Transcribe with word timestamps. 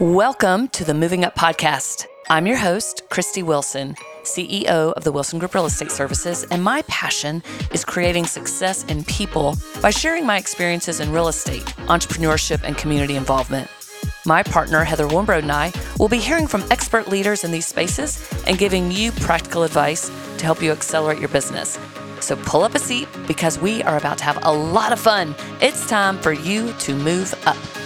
Welcome 0.00 0.66
to 0.70 0.82
the 0.82 0.92
Moving 0.92 1.24
Up 1.24 1.36
Podcast. 1.36 2.06
I'm 2.28 2.48
your 2.48 2.56
host, 2.56 3.02
Christie 3.10 3.44
Wilson, 3.44 3.94
CEO 4.24 4.92
of 4.92 5.04
the 5.04 5.12
Wilson 5.12 5.38
Group 5.38 5.54
Real 5.54 5.66
Estate 5.66 5.92
Services, 5.92 6.44
and 6.50 6.64
my 6.64 6.82
passion 6.88 7.44
is 7.70 7.84
creating 7.84 8.26
success 8.26 8.82
in 8.86 9.04
people 9.04 9.56
by 9.80 9.90
sharing 9.90 10.26
my 10.26 10.36
experiences 10.36 10.98
in 10.98 11.12
real 11.12 11.28
estate, 11.28 11.62
entrepreneurship, 11.86 12.64
and 12.64 12.76
community 12.76 13.14
involvement. 13.14 13.70
My 14.26 14.42
partner, 14.42 14.82
Heather 14.82 15.06
Warnbrod, 15.06 15.42
and 15.42 15.52
I 15.52 15.72
will 16.00 16.08
be 16.08 16.18
hearing 16.18 16.48
from 16.48 16.64
expert 16.72 17.06
leaders 17.06 17.44
in 17.44 17.52
these 17.52 17.68
spaces 17.68 18.28
and 18.48 18.58
giving 18.58 18.90
you 18.90 19.12
practical 19.12 19.62
advice 19.62 20.08
to 20.38 20.44
help 20.44 20.60
you 20.60 20.72
accelerate 20.72 21.20
your 21.20 21.28
business. 21.28 21.78
So 22.18 22.34
pull 22.34 22.64
up 22.64 22.74
a 22.74 22.80
seat 22.80 23.06
because 23.28 23.60
we 23.60 23.80
are 23.84 23.96
about 23.96 24.18
to 24.18 24.24
have 24.24 24.44
a 24.44 24.52
lot 24.52 24.90
of 24.90 24.98
fun. 24.98 25.36
It's 25.60 25.88
time 25.88 26.18
for 26.18 26.32
you 26.32 26.72
to 26.80 26.96
move 26.96 27.32
up. 27.46 27.83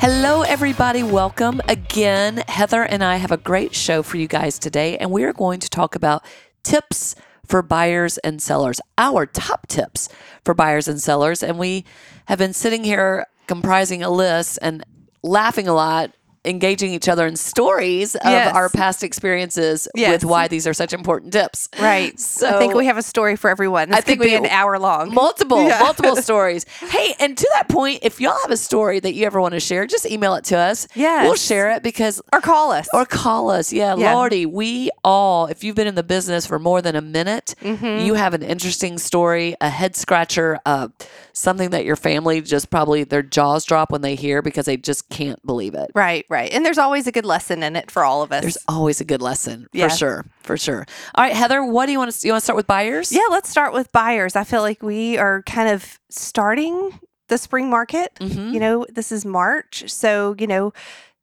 Hello, 0.00 0.40
everybody. 0.40 1.02
Welcome 1.02 1.60
again. 1.68 2.42
Heather 2.48 2.84
and 2.84 3.04
I 3.04 3.16
have 3.16 3.32
a 3.32 3.36
great 3.36 3.74
show 3.74 4.02
for 4.02 4.16
you 4.16 4.26
guys 4.26 4.58
today, 4.58 4.96
and 4.96 5.10
we 5.10 5.24
are 5.24 5.34
going 5.34 5.60
to 5.60 5.68
talk 5.68 5.94
about 5.94 6.24
tips 6.62 7.14
for 7.46 7.60
buyers 7.60 8.16
and 8.16 8.40
sellers, 8.40 8.80
our 8.96 9.26
top 9.26 9.66
tips 9.68 10.08
for 10.42 10.54
buyers 10.54 10.88
and 10.88 11.02
sellers. 11.02 11.42
And 11.42 11.58
we 11.58 11.84
have 12.28 12.38
been 12.38 12.54
sitting 12.54 12.82
here 12.82 13.26
comprising 13.46 14.02
a 14.02 14.08
list 14.08 14.58
and 14.62 14.86
laughing 15.22 15.68
a 15.68 15.74
lot 15.74 16.14
engaging 16.44 16.92
each 16.92 17.08
other 17.08 17.26
in 17.26 17.36
stories 17.36 18.14
of 18.14 18.22
Yes. 18.24 18.54
our 18.54 18.68
past 18.70 19.02
experiences 19.02 19.86
Yes. 19.94 20.10
with 20.12 20.24
why 20.24 20.48
these 20.48 20.66
are 20.66 20.72
such 20.72 20.92
important 20.92 21.32
tips. 21.32 21.68
Right. 21.78 22.18
So 22.18 22.48
I 22.48 22.58
think 22.58 22.74
we 22.74 22.86
have 22.86 22.96
a 22.96 23.02
story 23.02 23.36
for 23.36 23.50
everyone. 23.50 23.90
This 23.90 23.98
I 23.98 24.00
think 24.00 24.20
could 24.20 24.24
be 24.26 24.30
we- 24.30 24.36
an 24.36 24.46
hour 24.46 24.78
long. 24.78 25.12
multiple, 25.12 25.62
Yeah. 25.66 25.78
multiple 25.80 26.16
stories. 26.22 26.64
Hey, 26.80 27.14
and 27.20 27.36
to 27.36 27.48
that 27.54 27.68
point, 27.68 28.00
if 28.02 28.20
y'all 28.20 28.38
have 28.42 28.50
a 28.50 28.56
story 28.56 29.00
that 29.00 29.12
you 29.14 29.26
ever 29.26 29.40
want 29.40 29.52
to 29.52 29.60
share, 29.60 29.86
just 29.86 30.06
email 30.06 30.34
it 30.34 30.44
to 30.44 30.56
us. 30.56 30.88
Yeah. 30.94 31.24
We'll 31.24 31.34
share 31.34 31.70
it 31.72 31.82
because 31.82 32.22
or 32.32 32.40
call 32.40 32.72
us. 32.72 32.88
or 32.94 33.04
call 33.04 33.50
us. 33.50 33.72
Yeah, 33.72 33.96
Yeah. 33.96 34.14
Lordy, 34.14 34.46
we 34.46 34.90
all, 35.04 35.46
if 35.46 35.62
you've 35.62 35.76
been 35.76 35.86
in 35.86 35.94
the 35.94 36.02
business 36.02 36.46
for 36.46 36.58
more 36.58 36.80
than 36.80 36.96
a 36.96 37.02
minute, 37.02 37.54
Mm-hmm. 37.62 38.06
you 38.06 38.14
have 38.14 38.32
an 38.34 38.42
interesting 38.42 38.96
story, 38.98 39.54
a 39.60 39.68
head 39.68 39.94
scratcher, 39.94 40.58
uh, 40.64 40.88
something 41.32 41.70
that 41.70 41.84
your 41.84 41.96
family 41.96 42.40
just 42.40 42.70
probably 42.70 43.04
their 43.04 43.22
jaws 43.22 43.64
drop 43.64 43.90
when 43.92 44.00
they 44.00 44.14
hear 44.14 44.42
because 44.42 44.66
they 44.66 44.76
just 44.76 45.08
can't 45.10 45.44
believe 45.44 45.74
it. 45.74 45.90
right, 45.94 46.24
right. 46.30 46.50
And 46.50 46.64
there's 46.64 46.78
always 46.78 47.06
a 47.06 47.12
good 47.12 47.26
lesson 47.26 47.62
in 47.62 47.76
it 47.76 47.90
for 47.90 48.04
all 48.04 48.22
of 48.22 48.32
us. 48.32 48.40
There's 48.42 48.58
always 48.68 49.00
a 49.02 49.04
good 49.04 49.20
lesson 49.20 49.66
Yeah. 49.72 49.88
for 49.88 49.96
sure, 49.96 50.26
for 50.42 50.56
sure. 50.56 50.86
All 51.14 51.24
right, 51.24 51.34
Heather, 51.34 51.62
what 51.62 51.84
do 51.86 51.92
you 51.92 51.98
want 51.98 52.10
to? 52.12 52.26
You 52.26 52.32
want 52.32 52.40
to 52.40 52.44
start 52.44 52.56
with 52.56 52.66
buyers? 52.66 53.12
yeah, 53.12 53.20
let's 53.30 53.50
start 53.50 53.74
with 53.74 53.92
buyers. 53.92 54.36
I 54.36 54.44
feel 54.44 54.62
like 54.62 54.82
we 54.82 55.18
are 55.18 55.42
kind 55.42 55.68
of 55.68 55.98
starting 56.08 56.98
the 57.28 57.36
spring 57.38 57.68
market. 57.68 58.12
Mhm. 58.20 58.52
You 58.54 58.60
know, 58.60 58.86
this 58.88 59.12
is 59.12 59.24
March. 59.26 59.84
So, 59.86 60.34
you 60.38 60.46
know, 60.46 60.72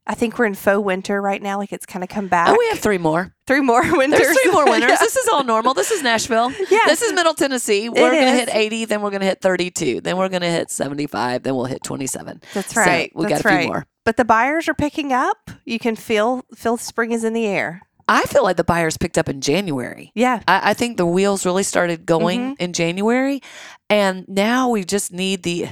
I 0.07 0.13
think 0.15 0.39
we're 0.39 0.45
in 0.45 0.55
faux 0.55 0.83
winter 0.83 1.21
right 1.21 1.41
now. 1.41 1.57
Like 1.57 1.73
it's 1.73 1.85
kind 1.85 2.01
of 2.03 2.09
come 2.09 2.27
back. 2.27 2.47
Oh, 2.49 2.55
we 2.57 2.67
have 2.69 2.79
three 2.79 2.97
more. 2.97 3.33
three 3.45 3.61
more 3.61 3.81
winters. 3.95 4.19
There's 4.21 4.39
three 4.41 4.51
more 4.51 4.65
winters. 4.69 4.89
Yeah. 4.91 4.97
This 4.99 5.15
is 5.17 5.27
all 5.27 5.43
normal. 5.43 5.73
This 5.73 5.91
is 5.91 6.01
Nashville. 6.01 6.51
Yeah. 6.69 6.79
This 6.87 7.01
is 7.01 7.13
Middle 7.13 7.33
Tennessee. 7.33 7.89
We're 7.89 8.11
going 8.11 8.25
to 8.25 8.31
hit 8.31 8.49
80, 8.51 8.85
then 8.85 9.01
we're 9.01 9.09
going 9.11 9.19
to 9.21 9.27
hit 9.27 9.41
32, 9.41 10.01
then 10.01 10.17
we're 10.17 10.29
going 10.29 10.41
to 10.41 10.49
hit 10.49 10.69
75, 10.71 11.43
then 11.43 11.55
we'll 11.55 11.65
hit 11.65 11.83
27. 11.83 12.41
That's 12.53 12.73
So 12.73 12.81
right. 12.81 13.11
we 13.15 13.25
That's 13.25 13.41
got 13.43 13.45
a 13.45 13.49
few 13.49 13.57
right. 13.57 13.67
more. 13.67 13.85
But 14.05 14.17
the 14.17 14.25
buyers 14.25 14.67
are 14.69 14.73
picking 14.73 15.11
up. 15.13 15.51
You 15.65 15.79
can 15.79 15.95
feel 15.95 16.43
feel 16.55 16.77
spring 16.77 17.11
is 17.11 17.23
in 17.23 17.33
the 17.33 17.45
air. 17.45 17.81
I 18.09 18.23
feel 18.23 18.43
like 18.43 18.55
the 18.55 18.63
buyers 18.63 18.95
picked 18.97 19.17
up 19.17 19.27
in 19.27 19.41
January. 19.41 20.13
Yeah. 20.15 20.41
I, 20.47 20.71
I 20.71 20.73
think 20.73 20.95
the 20.95 21.05
wheels 21.05 21.45
really 21.45 21.63
started 21.63 22.05
going 22.05 22.39
Mm-hmm. 22.39 22.63
in 22.63 22.71
January, 22.73 23.41
and 23.89 24.25
now 24.29 24.69
we 24.69 24.85
just 24.85 25.11
need 25.11 25.43
the 25.43 25.67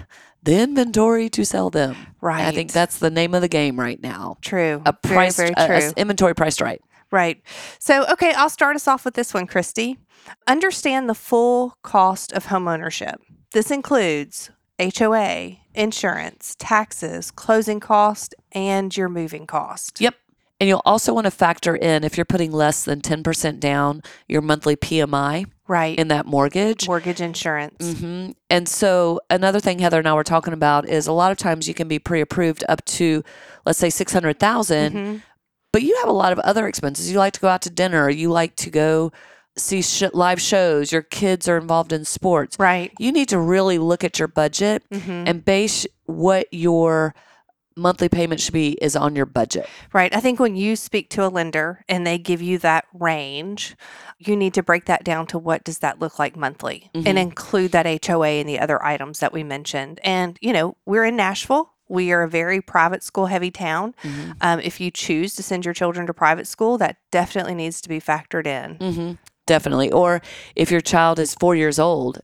the 0.45 0.59
inventory 0.61 1.29
to 1.29 1.43
sell 1.45 1.69
them. 1.69 1.95
Right. 2.21 2.45
I 2.45 2.51
think 2.51 2.71
that's 2.71 2.97
the 2.99 3.09
name 3.09 3.33
of 3.33 3.41
the 3.41 3.47
game 3.49 3.79
right 3.79 4.01
now. 4.01 4.37
True. 4.41 4.81
A 4.85 4.93
price, 4.93 5.35
very, 5.35 5.49
a- 5.49 5.53
very 5.55 5.77
a 5.77 5.79
true. 5.81 5.87
s- 5.89 5.93
inventory 5.97 6.33
priced 6.33 6.61
right. 6.61 6.81
Right. 7.11 7.41
So, 7.79 8.05
okay, 8.11 8.33
I'll 8.33 8.49
start 8.49 8.75
us 8.75 8.87
off 8.87 9.05
with 9.05 9.13
this 9.13 9.33
one, 9.33 9.45
Christie. 9.47 9.97
Understand 10.47 11.07
the 11.09 11.13
full 11.15 11.75
cost 11.83 12.31
of 12.33 12.45
home 12.47 12.67
ownership. 12.67 13.21
This 13.53 13.69
includes 13.71 14.49
HOA, 14.79 15.57
insurance, 15.73 16.55
taxes, 16.59 17.31
closing 17.31 17.79
cost, 17.79 18.33
and 18.51 18.95
your 18.97 19.07
moving 19.09 19.45
cost. 19.47 20.01
Yep. 20.01 20.15
And 20.59 20.69
you'll 20.69 20.81
also 20.85 21.13
want 21.13 21.25
to 21.25 21.31
factor 21.31 21.75
in 21.75 22.03
if 22.05 22.15
you're 22.17 22.25
putting 22.25 22.51
less 22.51 22.85
than 22.85 23.01
10% 23.01 23.59
down 23.59 24.01
your 24.27 24.41
monthly 24.41 24.75
PMI 24.77 25.45
Right. 25.67 25.97
in 25.99 26.07
that 26.09 26.25
mortgage. 26.25 26.87
Mortgage 26.87 27.19
insurance. 27.19 27.99
hmm 27.99 28.31
And 28.49 28.69
so 28.69 29.19
another 29.29 29.59
thing 29.59 29.79
Heather 29.79 29.99
and 29.99 30.07
I 30.07 30.13
were 30.13 30.23
talking 30.23 30.53
about 30.53 30.87
is 30.87 31.07
a 31.07 31.11
lot 31.11 31.31
of 31.31 31.37
times 31.37 31.67
you 31.67 31.73
can 31.73 31.87
be 31.89 31.99
pre-approved 31.99 32.63
up 32.69 32.85
to, 32.85 33.23
let's 33.65 33.79
say, 33.79 33.89
600,000, 33.89 34.93
Mhm. 34.93 35.21
but 35.73 35.81
you 35.83 35.95
have 35.99 36.07
a 36.07 36.13
lot 36.13 36.31
of 36.31 36.39
other 36.39 36.67
expenses. 36.67 37.11
You 37.11 37.17
like 37.19 37.33
to 37.33 37.41
go 37.41 37.47
out 37.49 37.61
to 37.63 37.69
dinner, 37.69 38.09
you 38.09 38.29
like 38.31 38.55
to 38.57 38.69
go 38.69 39.11
see 39.57 39.81
sh- 39.81 40.03
live 40.13 40.39
shows, 40.39 40.91
your 40.91 41.01
kids 41.01 41.47
are 41.49 41.57
involved 41.57 41.91
in 41.91 42.05
sports. 42.05 42.57
Right. 42.59 42.91
You 42.99 43.11
need 43.11 43.27
to 43.29 43.39
really 43.39 43.77
look 43.77 44.03
at 44.05 44.19
your 44.19 44.27
budget 44.29 44.83
hmm 44.91 45.23
and 45.27 45.43
base 45.43 45.85
what 46.05 46.47
your 46.51 47.13
monthly 47.75 48.09
payment 48.09 48.39
should 48.41 48.53
be 48.53 48.73
is 48.81 48.95
on 48.95 49.15
your 49.15 49.25
budget. 49.25 49.67
Right. 49.93 50.13
I 50.15 50.19
think 50.19 50.39
when 50.39 50.55
you 50.55 50.75
speak 50.75 51.09
to 51.11 51.25
a 51.25 51.29
lender 51.29 51.83
and 51.89 52.05
they 52.07 52.17
give 52.17 52.41
you 52.41 52.57
that 52.59 52.85
range, 52.93 53.75
you 54.17 54.35
need 54.35 54.53
to 54.53 54.63
break 54.63 54.85
that 54.85 55.03
down 55.03 55.27
to 55.27 55.37
what 55.37 55.63
does 55.63 55.79
that 55.79 55.99
look 55.99 56.17
like 56.17 56.35
monthly 56.37 56.89
Mhm. 56.95 57.07
and 57.07 57.19
include 57.19 57.71
that 57.73 57.85
HOA 57.85 58.39
and 58.39 58.47
the 58.47 58.59
other 58.59 58.83
items 58.83 59.19
that 59.19 59.33
we 59.33 59.43
mentioned. 59.43 59.99
And, 60.03 60.37
you 60.41 60.53
know, 60.53 60.77
we're 60.85 61.03
in 61.03 61.15
Nashville. 61.15 61.71
We 61.87 62.11
are 62.11 62.23
a 62.23 62.29
very 62.29 62.61
private 62.61 63.03
school 63.03 63.27
heavy 63.27 63.51
town. 63.51 63.93
Mhm. 64.03 64.35
Um, 64.41 64.59
if 64.61 64.79
you 64.79 64.89
choose 64.89 65.35
to 65.35 65.43
send 65.43 65.65
your 65.65 65.73
children 65.73 66.07
to 66.07 66.13
private 66.13 66.47
school, 66.47 66.77
that 66.79 66.97
definitely 67.11 67.55
needs 67.55 67.81
to 67.81 67.89
be 67.89 67.99
factored 67.99 68.47
in. 68.47 68.75
hmm 68.75 69.11
Definitely. 69.47 69.91
Or 69.91 70.21
if 70.55 70.71
your 70.71 70.81
child 70.81 71.19
is 71.19 71.35
four 71.35 71.55
years 71.55 71.77
old 71.77 72.19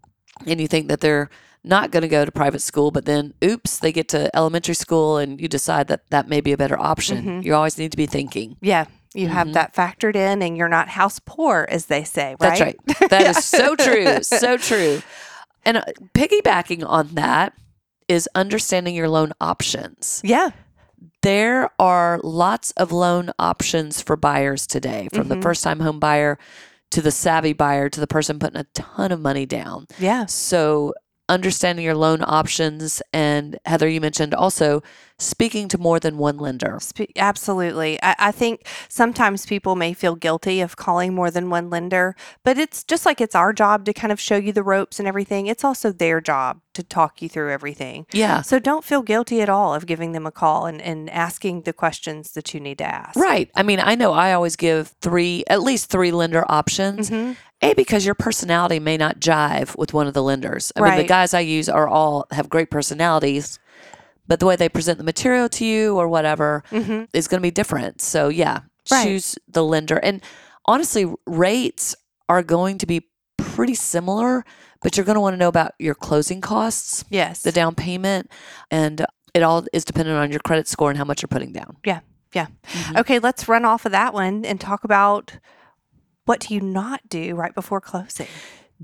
and 0.47 0.59
you 0.59 0.67
think 0.67 0.87
that 0.87 1.01
they're 1.01 1.29
not 1.63 1.91
going 1.91 2.01
to 2.01 2.07
go 2.07 2.25
to 2.25 2.31
private 2.31 2.61
school, 2.61 2.91
but 2.91 3.05
then 3.05 3.33
oops, 3.43 3.77
they 3.79 3.91
get 3.91 4.07
to 4.09 4.35
elementary 4.35 4.73
school 4.75 5.17
and 5.17 5.39
you 5.39 5.47
decide 5.47 5.87
that 5.89 6.09
that 6.09 6.27
may 6.27 6.41
be 6.41 6.51
a 6.51 6.57
better 6.57 6.79
option. 6.79 7.23
Mhm. 7.23 7.43
You 7.45 7.53
always 7.55 7.77
need 7.77 7.91
to 7.91 7.97
be 7.97 8.07
thinking. 8.07 8.57
Yeah. 8.61 8.85
You 9.13 9.27
Mhm. 9.27 9.31
have 9.31 9.53
that 9.53 9.75
factored 9.75 10.15
in 10.15 10.41
and 10.41 10.57
you're 10.57 10.69
not 10.69 10.89
house 10.89 11.19
poor, 11.23 11.67
as 11.69 11.85
they 11.87 12.03
say, 12.03 12.35
right? 12.39 12.39
That's 12.39 12.61
right. 12.61 13.09
That 13.09 13.27
is 13.37 13.45
so 13.45 13.75
true. 13.85 14.23
So 14.23 14.57
true. 14.57 15.01
And 15.65 15.77
uh, 15.77 15.83
piggybacking 16.15 16.83
on 16.87 17.09
that 17.09 17.53
is 18.07 18.27
understanding 18.33 18.95
your 18.95 19.09
loan 19.09 19.31
options. 19.39 20.21
Yeah. 20.23 20.49
There 21.21 21.69
are 21.77 22.19
lots 22.23 22.71
of 22.71 22.91
loan 22.91 23.31
options 23.37 24.01
for 24.01 24.15
buyers 24.15 24.65
today, 24.65 25.07
from 25.13 25.27
the 25.27 25.35
Mhm. 25.35 25.43
first 25.43 25.63
time 25.63 25.79
home 25.81 25.99
buyer 25.99 26.39
to 26.91 27.01
the 27.01 27.11
savvy 27.11 27.53
buyer 27.53 27.89
to 27.89 27.99
the 27.99 28.07
person 28.07 28.39
putting 28.39 28.59
a 28.59 28.65
ton 28.73 29.11
of 29.11 29.19
money 29.19 29.45
down. 29.45 29.87
Yeah. 29.99 30.25
So, 30.25 30.93
understanding 31.31 31.85
your 31.85 31.95
loan 31.95 32.21
options. 32.21 33.01
And 33.13 33.57
Heather, 33.65 33.87
you 33.89 34.01
mentioned 34.01 34.33
also 34.35 34.83
speaking 35.21 35.67
to 35.69 35.77
more 35.77 35.99
than 35.99 36.17
one 36.17 36.37
lender. 36.37 36.77
Spe- 36.81 37.11
Absolutely. 37.15 38.01
I, 38.01 38.15
I 38.19 38.31
think 38.31 38.67
sometimes 38.89 39.45
people 39.45 39.75
may 39.75 39.93
feel 39.93 40.15
guilty 40.15 40.61
of 40.61 40.75
calling 40.75 41.13
more 41.13 41.31
than 41.31 41.49
one 41.49 41.69
lender, 41.69 42.15
but 42.43 42.57
it's 42.57 42.83
just 42.83 43.05
like 43.05 43.21
it's 43.21 43.35
our 43.35 43.53
job 43.53 43.85
to 43.85 43.93
kind 43.93 44.11
of 44.11 44.19
show 44.19 44.35
you 44.37 44.51
the 44.51 44.63
ropes 44.63 44.99
and 44.99 45.07
everything. 45.07 45.47
It's 45.47 45.63
also 45.63 45.91
their 45.91 46.21
job 46.21 46.61
to 46.73 46.83
talk 46.83 47.21
you 47.21 47.29
through 47.29 47.51
everything. 47.51 48.05
Yeah. 48.13 48.41
So 48.41 48.57
don't 48.59 48.83
feel 48.85 49.01
guilty 49.01 49.41
at 49.41 49.49
all 49.49 49.73
of 49.73 49.85
giving 49.85 50.13
them 50.13 50.25
a 50.25 50.31
call 50.31 50.65
and, 50.65 50.81
and 50.81 51.09
asking 51.09 51.63
the 51.63 51.73
questions 51.73 52.31
that 52.31 52.53
you 52.53 52.59
need 52.59 52.77
to 52.77 52.85
ask. 52.85 53.17
Right. 53.17 53.49
I 53.55 53.63
mean, 53.63 53.79
I 53.79 53.95
know 53.95 54.13
I 54.13 54.33
always 54.33 54.55
give 54.55 54.93
three, 55.01 55.43
at 55.47 55.61
least 55.61 55.89
three 55.89 56.11
lender 56.11 56.45
options. 56.47 57.09
Mhm. 57.09 57.35
A, 57.63 57.75
because 57.75 58.05
your 58.07 58.15
personality 58.15 58.79
may 58.79 58.97
not 58.97 59.19
jive 59.19 59.77
with 59.77 59.93
one 59.93 60.07
of 60.07 60.15
the 60.15 60.23
lenders. 60.23 60.71
I 60.75 60.81
mean, 60.81 60.97
the 60.97 61.03
guys 61.03 61.35
I 61.35 61.41
use 61.41 61.69
are 61.69 61.87
all 61.87 62.25
have 62.31 62.49
great 62.49 62.71
personalities, 62.71 63.59
but 64.31 64.39
the 64.39 64.45
way 64.45 64.55
they 64.55 64.69
present 64.69 64.97
the 64.97 65.03
material 65.03 65.49
to 65.49 65.65
you 65.65 65.97
or 65.99 66.07
whatever 66.07 66.63
Mhm. 66.71 67.05
is 67.11 67.27
going 67.27 67.39
to 67.39 67.41
be 67.41 67.51
different. 67.51 67.99
So, 67.99 68.29
yeah, 68.29 68.59
Right. 68.89 69.03
choose 69.03 69.37
the 69.45 69.61
lender. 69.61 69.97
And 69.97 70.21
honestly, 70.63 71.13
rates 71.27 71.97
are 72.29 72.41
going 72.41 72.77
to 72.77 72.85
be 72.85 73.09
pretty 73.35 73.75
similar, 73.75 74.45
but 74.81 74.95
you're 74.95 75.05
going 75.05 75.15
to 75.17 75.19
want 75.19 75.33
to 75.33 75.37
know 75.37 75.49
about 75.49 75.73
your 75.79 75.95
closing 75.95 76.39
costs, 76.39 77.03
Yes. 77.09 77.41
the 77.41 77.51
down 77.51 77.75
payment, 77.75 78.31
and 78.71 79.05
it 79.33 79.43
all 79.43 79.65
is 79.73 79.83
dependent 79.83 80.17
on 80.17 80.31
your 80.31 80.39
credit 80.39 80.65
score 80.69 80.89
and 80.89 80.97
how 80.97 81.03
much 81.03 81.21
you're 81.21 81.27
putting 81.27 81.51
down. 81.51 81.75
Yeah. 81.85 81.99
Yeah. 82.31 82.47
Mhm. 82.73 82.99
Okay, 83.01 83.19
let's 83.19 83.49
run 83.49 83.65
off 83.65 83.85
of 83.85 83.91
that 83.91 84.13
one 84.13 84.45
and 84.45 84.61
talk 84.61 84.85
about 84.85 85.33
what 86.23 86.39
do 86.39 86.53
you 86.53 86.61
not 86.61 87.01
do 87.09 87.35
right 87.35 87.53
before 87.53 87.81
closing? 87.81 88.27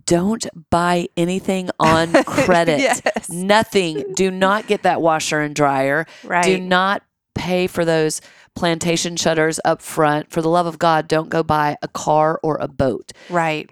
Don't 0.06 0.46
buy 0.70 1.08
anything 1.18 1.70
on 1.80 2.12
credit. 2.24 2.80
Yes. 2.80 3.02
Nothing. 3.30 4.04
Do 4.16 4.30
not 4.32 4.68
get 4.68 4.84
that 4.84 5.02
washer 5.02 5.40
and 5.42 5.56
dryer. 5.56 6.06
Right. 6.24 6.44
Do 6.44 6.60
not 6.60 7.04
pay 7.36 7.68
for 7.68 7.86
those 7.86 8.22
plantation 8.56 9.16
shutters 9.16 9.60
up 9.66 9.82
front. 9.82 10.32
For 10.32 10.42
the 10.42 10.50
love 10.50 10.66
of 10.66 10.80
God, 10.80 11.08
don't 11.08 11.30
go 11.30 11.44
buy 11.44 11.78
a 11.82 11.88
car 11.88 12.40
or 12.44 12.58
a 12.58 12.68
boat. 12.68 13.12
right. 13.30 13.70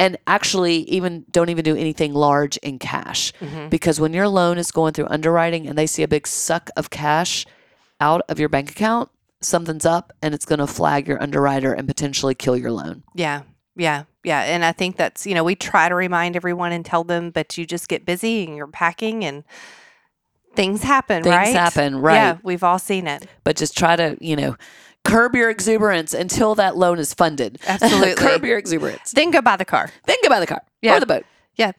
and 0.00 0.16
actually 0.28 0.76
even 0.82 1.24
don't 1.32 1.48
even 1.48 1.64
do 1.64 1.74
anything 1.74 2.14
large 2.14 2.56
in 2.58 2.78
cash 2.78 3.32
Mhm. 3.40 3.68
because 3.68 3.98
when 3.98 4.12
your 4.12 4.28
loan 4.28 4.56
is 4.56 4.70
going 4.70 4.92
through 4.92 5.08
underwriting 5.10 5.66
and 5.66 5.76
they 5.76 5.88
see 5.88 6.04
a 6.04 6.08
big 6.08 6.24
suck 6.28 6.70
of 6.76 6.88
cash 6.90 7.44
out 8.00 8.22
of 8.28 8.38
your 8.38 8.48
bank 8.48 8.70
account, 8.70 9.08
something's 9.40 9.84
up 9.84 10.12
and 10.22 10.34
it's 10.34 10.44
going 10.44 10.60
to 10.60 10.68
flag 10.68 11.08
your 11.08 11.20
underwriter 11.20 11.72
and 11.72 11.88
potentially 11.88 12.36
kill 12.36 12.56
your 12.56 12.70
loan. 12.70 13.02
Yeah. 13.16 13.40
Yeah. 13.78 14.04
Yeah. 14.24 14.40
And 14.42 14.64
I 14.64 14.72
think 14.72 14.96
that's, 14.96 15.26
you 15.26 15.34
know, 15.34 15.44
we 15.44 15.54
try 15.54 15.88
to 15.88 15.94
remind 15.94 16.36
everyone 16.36 16.72
and 16.72 16.84
tell 16.84 17.04
them, 17.04 17.30
but 17.30 17.56
you 17.56 17.64
just 17.64 17.88
get 17.88 18.04
busy 18.04 18.44
and 18.44 18.56
you're 18.56 18.66
packing 18.66 19.24
and 19.24 19.44
things 20.54 20.82
happen, 20.82 21.22
Things 21.22 21.34
right? 21.34 21.54
happen, 21.54 21.96
right? 22.00 22.14
Yeah. 22.16 22.38
We've 22.42 22.64
all 22.64 22.78
seen 22.78 23.06
it. 23.06 23.26
But 23.44 23.56
just 23.56 23.78
try 23.78 23.96
to, 23.96 24.18
you 24.20 24.36
know, 24.36 24.56
curb 25.04 25.34
your 25.36 25.48
exuberance 25.48 26.12
until 26.12 26.54
that 26.56 26.76
loan 26.76 26.98
is 26.98 27.14
funded. 27.14 27.58
Absolutely. 27.66 28.14
curb 28.16 28.44
your 28.44 28.58
exuberance. 28.58 29.12
Then 29.12 29.30
go 29.30 29.40
buy 29.40 29.56
the 29.56 29.64
car. 29.64 29.90
Then 30.06 30.16
go 30.22 30.28
buy 30.28 30.40
the 30.40 30.46
car 30.46 30.62
Yeah. 30.82 30.96
or 30.96 31.00
the 31.00 31.06
boat. 31.06 31.24
Yeah. 31.54 31.72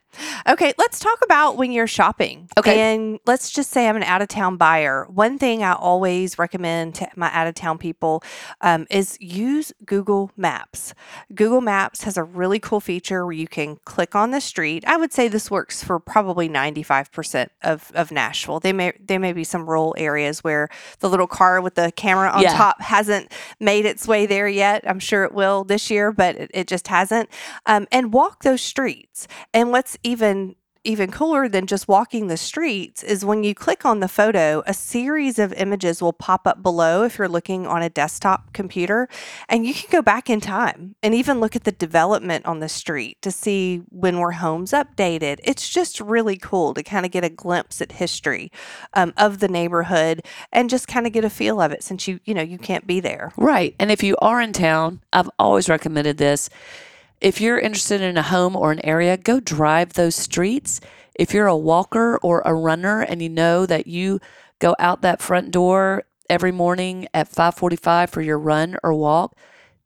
Okay, 0.47 0.73
let's 0.77 0.99
talk 0.99 1.19
about 1.23 1.57
when 1.57 1.71
you're 1.71 1.87
shopping. 1.87 2.49
Okay. 2.57 2.79
And 2.93 3.19
let's 3.25 3.51
just 3.51 3.69
say 3.71 3.87
I'm 3.87 3.95
an 3.95 4.03
out 4.03 4.21
of 4.21 4.27
town 4.27 4.57
buyer. 4.57 5.05
One 5.09 5.37
thing 5.37 5.63
I 5.63 5.73
always 5.73 6.39
recommend 6.39 6.95
to 6.95 7.07
my 7.15 7.29
out 7.31 7.47
of 7.47 7.55
town 7.55 7.77
people 7.77 8.23
um, 8.61 8.87
is 8.89 9.17
use 9.21 9.71
Google 9.85 10.31
Maps. 10.35 10.93
Google 11.35 11.61
Maps 11.61 12.03
has 12.03 12.17
a 12.17 12.23
really 12.23 12.59
cool 12.59 12.79
feature 12.79 13.25
where 13.25 13.33
you 13.33 13.47
can 13.47 13.77
click 13.85 14.15
on 14.15 14.31
the 14.31 14.41
street. 14.41 14.83
I 14.87 14.97
would 14.97 15.13
say 15.13 15.27
this 15.27 15.51
works 15.51 15.83
for 15.83 15.99
probably 15.99 16.49
95% 16.49 17.49
of, 17.63 17.91
of 17.93 18.11
Nashville. 18.11 18.59
They 18.59 18.73
may 18.73 18.93
there 18.99 19.19
may 19.19 19.33
be 19.33 19.43
some 19.43 19.69
rural 19.69 19.93
areas 19.97 20.43
where 20.43 20.69
the 20.99 21.09
little 21.09 21.27
car 21.27 21.61
with 21.61 21.75
the 21.75 21.91
camera 21.95 22.29
on 22.29 22.41
Yeah. 22.41 22.57
top 22.57 22.81
hasn't 22.81 23.31
made 23.59 23.85
its 23.85 24.07
way 24.07 24.25
there 24.25 24.47
yet. 24.47 24.83
I'm 24.87 24.99
sure 24.99 25.23
it 25.23 25.33
will 25.33 25.63
this 25.63 25.91
year, 25.91 26.11
but 26.11 26.35
it, 26.35 26.51
it 26.53 26.67
just 26.67 26.87
hasn't. 26.87 27.29
Um, 27.67 27.87
and 27.91 28.11
walk 28.13 28.43
those 28.43 28.61
streets. 28.61 29.27
And 29.53 29.71
what's 29.71 29.97
even 30.03 30.55
even 30.83 31.11
cooler 31.11 31.49
than 31.49 31.67
just 31.67 31.87
walking 31.87 32.27
the 32.27 32.37
streets 32.37 33.03
is 33.03 33.25
when 33.25 33.43
you 33.43 33.53
click 33.53 33.85
on 33.85 33.99
the 33.99 34.07
photo, 34.07 34.63
a 34.65 34.73
series 34.73 35.37
of 35.37 35.51
images 35.53 36.01
will 36.01 36.13
pop 36.13 36.47
up 36.47 36.63
below 36.63 37.03
if 37.03 37.17
you're 37.17 37.27
looking 37.27 37.67
on 37.67 37.81
a 37.81 37.89
desktop 37.89 38.53
computer. 38.53 39.09
And 39.49 39.65
you 39.65 39.73
can 39.73 39.89
go 39.91 40.01
back 40.01 40.29
in 40.29 40.39
time 40.39 40.95
and 41.03 41.13
even 41.13 41.41
look 41.41 41.55
at 41.55 41.65
the 41.65 41.71
development 41.71 42.45
on 42.45 42.59
the 42.59 42.69
street 42.69 43.21
to 43.23 43.31
see 43.31 43.81
when 43.89 44.19
were 44.19 44.33
homes 44.33 44.71
updated. 44.71 45.39
It's 45.43 45.67
just 45.67 45.99
really 45.99 46.37
cool 46.37 46.73
to 46.73 46.83
kind 46.83 47.05
of 47.05 47.11
get 47.11 47.25
a 47.25 47.29
glimpse 47.29 47.81
at 47.81 47.93
history 47.93 48.51
um, 48.93 49.13
of 49.17 49.39
the 49.39 49.49
neighborhood 49.49 50.25
and 50.51 50.69
just 50.69 50.87
kind 50.87 51.05
of 51.05 51.11
get 51.11 51.25
a 51.25 51.29
feel 51.29 51.59
of 51.59 51.73
it 51.73 51.83
since 51.83 52.07
you, 52.07 52.21
you 52.23 52.33
know, 52.33 52.41
you 52.41 52.57
can't 52.57 52.87
be 52.87 53.01
there. 53.01 53.33
Right. 53.35 53.75
And 53.79 53.91
if 53.91 54.01
you 54.01 54.15
are 54.21 54.39
in 54.39 54.53
town, 54.53 55.01
I've 55.11 55.29
always 55.37 55.67
recommended 55.67 56.17
this. 56.17 56.49
If 57.21 57.41
you're 57.41 57.59
interested 57.59 58.01
in 58.01 58.17
a 58.17 58.23
home 58.23 58.55
or 58.55 58.71
an 58.71 58.83
area, 58.85 59.17
go 59.17 59.39
drive 59.39 59.93
those 59.93 60.15
streets. 60.15 60.79
If 61.15 61.33
you're 61.33 61.47
a 61.47 61.57
walker 61.57 62.17
or 62.23 62.41
a 62.45 62.53
runner 62.53 63.01
and 63.01 63.21
you 63.21 63.29
know 63.29 63.65
that 63.65 63.87
you 63.87 64.19
go 64.59 64.75
out 64.79 65.01
that 65.01 65.21
front 65.21 65.51
door 65.51 66.03
every 66.29 66.51
morning 66.51 67.07
at 67.13 67.27
5:45 67.27 68.09
for 68.09 68.21
your 68.21 68.39
run 68.39 68.77
or 68.83 68.93
walk, 68.93 69.35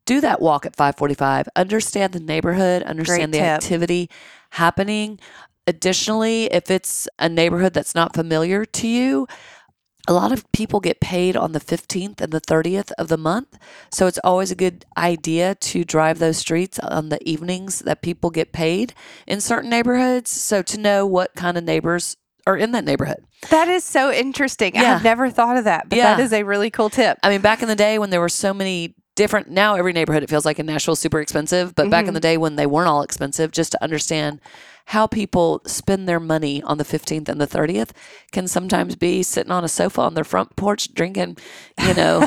do 0.04 0.20
that 0.20 0.40
walk 0.40 0.64
at 0.64 0.76
5:45. 0.76 1.48
Understand 1.56 2.12
the 2.12 2.20
neighborhood, 2.20 2.82
understand 2.82 3.34
the 3.34 3.40
activity 3.40 4.10
happening. 4.50 5.18
Additionally, 5.66 6.44
if 6.52 6.70
it's 6.70 7.08
a 7.18 7.28
neighborhood 7.28 7.72
that's 7.72 7.94
not 7.94 8.14
familiar 8.14 8.64
to 8.66 8.86
you, 8.86 9.26
a 10.06 10.12
lot 10.12 10.32
of 10.32 10.50
people 10.52 10.80
get 10.80 11.00
paid 11.00 11.36
on 11.36 11.52
the 11.52 11.60
15th 11.60 12.20
and 12.20 12.32
the 12.32 12.40
30th 12.40 12.92
of 12.98 13.08
the 13.08 13.16
month. 13.16 13.58
So 13.90 14.06
it's 14.06 14.18
always 14.22 14.50
a 14.50 14.56
good 14.56 14.84
idea 14.96 15.54
to 15.54 15.84
drive 15.84 16.18
those 16.18 16.38
streets 16.38 16.78
on 16.78 17.08
the 17.08 17.18
evenings 17.28 17.80
that 17.80 18.02
people 18.02 18.30
get 18.30 18.52
paid 18.52 18.92
in 19.26 19.40
certain 19.40 19.70
neighborhoods. 19.70 20.30
So 20.30 20.62
to 20.62 20.78
know 20.78 21.06
what 21.06 21.34
kind 21.34 21.56
of 21.56 21.64
neighbors 21.64 22.16
are 22.46 22.56
in 22.56 22.72
that 22.72 22.84
neighborhood. 22.84 23.24
That 23.50 23.68
is 23.68 23.84
so 23.84 24.12
interesting. 24.12 24.76
I 24.76 24.82
Yeah. 24.82 24.92
have 24.94 25.04
never 25.04 25.30
thought 25.30 25.56
of 25.56 25.64
that, 25.64 25.88
but 25.88 25.96
Yeah. 25.96 26.16
that 26.16 26.22
is 26.22 26.32
a 26.32 26.42
really 26.42 26.70
cool 26.70 26.90
tip. 26.90 27.18
I 27.22 27.30
mean, 27.30 27.40
back 27.40 27.62
in 27.62 27.68
the 27.68 27.76
day 27.76 27.98
when 27.98 28.10
there 28.10 28.20
were 28.20 28.28
so 28.28 28.52
many 28.52 28.94
different, 29.16 29.48
now 29.48 29.76
every 29.76 29.92
neighborhood 29.92 30.22
it 30.22 30.30
feels 30.30 30.44
like 30.44 30.58
in 30.58 30.66
Nashville 30.66 30.96
super 30.96 31.20
expensive. 31.20 31.74
But 31.74 31.88
back 31.88 32.00
in 32.00 32.06
mm-hmm. 32.08 32.14
the 32.14 32.20
day 32.20 32.36
when 32.36 32.56
they 32.56 32.66
weren't 32.66 32.88
all 32.88 33.02
expensive, 33.02 33.50
just 33.52 33.72
to 33.72 33.82
understand 33.82 34.40
how 34.86 35.06
people 35.06 35.62
spend 35.66 36.08
their 36.08 36.20
money 36.20 36.62
on 36.62 36.78
the 36.78 36.84
15th 36.84 37.28
and 37.28 37.40
the 37.40 37.46
30th 37.46 37.90
can 38.32 38.46
sometimes 38.46 38.96
be 38.96 39.22
sitting 39.22 39.50
on 39.50 39.64
a 39.64 39.68
sofa 39.68 40.02
on 40.02 40.14
their 40.14 40.24
front 40.24 40.54
porch 40.56 40.92
drinking, 40.92 41.36
you 41.80 41.94
know, 41.94 42.20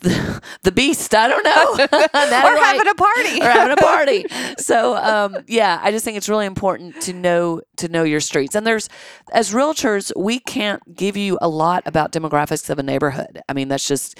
the, 0.00 0.42
the 0.62 0.72
beast. 0.72 1.14
I 1.14 1.28
don't 1.28 1.44
know. 1.44 1.72
or 1.92 2.64
having 2.64 2.88
a 2.88 2.94
party. 2.94 3.40
or 3.40 3.44
having 3.44 3.72
a 3.72 3.76
party. 3.76 4.24
So 4.58 4.96
um, 4.96 5.38
yeah, 5.46 5.80
I 5.82 5.90
just 5.90 6.04
think 6.04 6.16
it's 6.16 6.28
really 6.28 6.46
important 6.46 7.00
to 7.02 7.12
know 7.12 7.62
to 7.78 7.88
know 7.88 8.02
your 8.02 8.20
streets. 8.20 8.54
And 8.54 8.66
there's 8.66 8.88
as 9.32 9.52
realtors, 9.52 10.12
we 10.16 10.38
can't 10.38 10.94
give 10.94 11.16
you 11.16 11.38
a 11.40 11.48
lot 11.48 11.82
about 11.86 12.12
demographics 12.12 12.68
of 12.68 12.78
a 12.78 12.82
neighborhood. 12.82 13.40
I 13.48 13.54
mean, 13.54 13.68
that's 13.68 13.88
just 13.88 14.18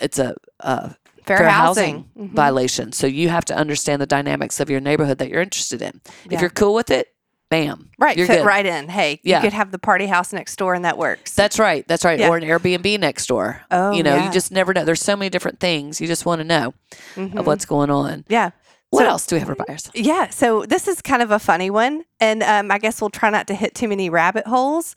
it's 0.00 0.18
a, 0.18 0.34
a 0.60 0.94
Fair, 1.26 1.48
housing. 1.48 2.04
Mhm. 2.18 2.32
violation. 2.34 2.92
So 2.92 3.06
you 3.06 3.28
have 3.28 3.44
to 3.46 3.56
understand 3.56 4.00
the 4.02 4.06
dynamics 4.06 4.60
of 4.60 4.68
your 4.70 4.80
neighborhood 4.80 5.18
that 5.18 5.28
you're 5.28 5.42
interested 5.42 5.80
in. 5.82 6.00
Yeah. 6.28 6.34
If 6.36 6.40
you're 6.40 6.50
cool 6.50 6.74
with 6.74 6.90
it, 6.90 7.08
bam, 7.50 7.90
Right, 7.98 8.16
you're 8.16 8.26
fit 8.26 8.38
good. 8.38 8.46
right 8.46 8.64
in. 8.64 8.88
Hey, 8.88 9.20
Yeah. 9.24 9.38
you 9.38 9.42
could 9.42 9.52
have 9.52 9.70
the 9.72 9.78
party 9.78 10.06
house 10.06 10.32
next 10.32 10.56
door 10.56 10.74
and 10.74 10.84
that 10.84 10.96
works. 10.98 11.32
That's 11.34 11.58
right. 11.58 11.86
That's 11.88 12.04
right. 12.04 12.18
Yeah. 12.18 12.28
Or 12.28 12.36
an 12.36 12.44
Airbnb 12.44 12.98
next 13.00 13.26
door. 13.26 13.62
Oh, 13.70 13.90
you 13.92 14.02
know, 14.02 14.16
yeah. 14.16 14.26
you 14.26 14.30
just 14.32 14.52
never 14.52 14.72
know. 14.72 14.84
There's 14.84 15.02
so 15.02 15.16
many 15.16 15.30
different 15.30 15.58
things. 15.60 16.00
You 16.00 16.06
just 16.06 16.24
want 16.26 16.40
to 16.40 16.44
know 16.44 16.74
Mhm. 17.16 17.36
of 17.38 17.46
what's 17.46 17.64
going 17.64 17.90
on. 17.90 18.24
yeah. 18.28 18.50
What 18.90 19.02
So- 19.04 19.08
else 19.08 19.26
do 19.26 19.36
we 19.36 19.40
have 19.40 19.48
for 19.48 19.54
buyers? 19.54 19.88
Yeah, 19.94 20.30
so 20.30 20.64
this 20.66 20.88
is 20.88 21.00
kind 21.00 21.22
of 21.22 21.30
a 21.30 21.38
funny 21.38 21.70
one, 21.70 22.02
and 22.18 22.42
um, 22.42 22.72
I 22.72 22.78
guess 22.78 23.00
we'll 23.00 23.10
try 23.10 23.30
not 23.30 23.46
to 23.46 23.54
hit 23.54 23.72
too 23.76 23.86
many 23.86 24.10
rabbit 24.10 24.48
holes. 24.48 24.96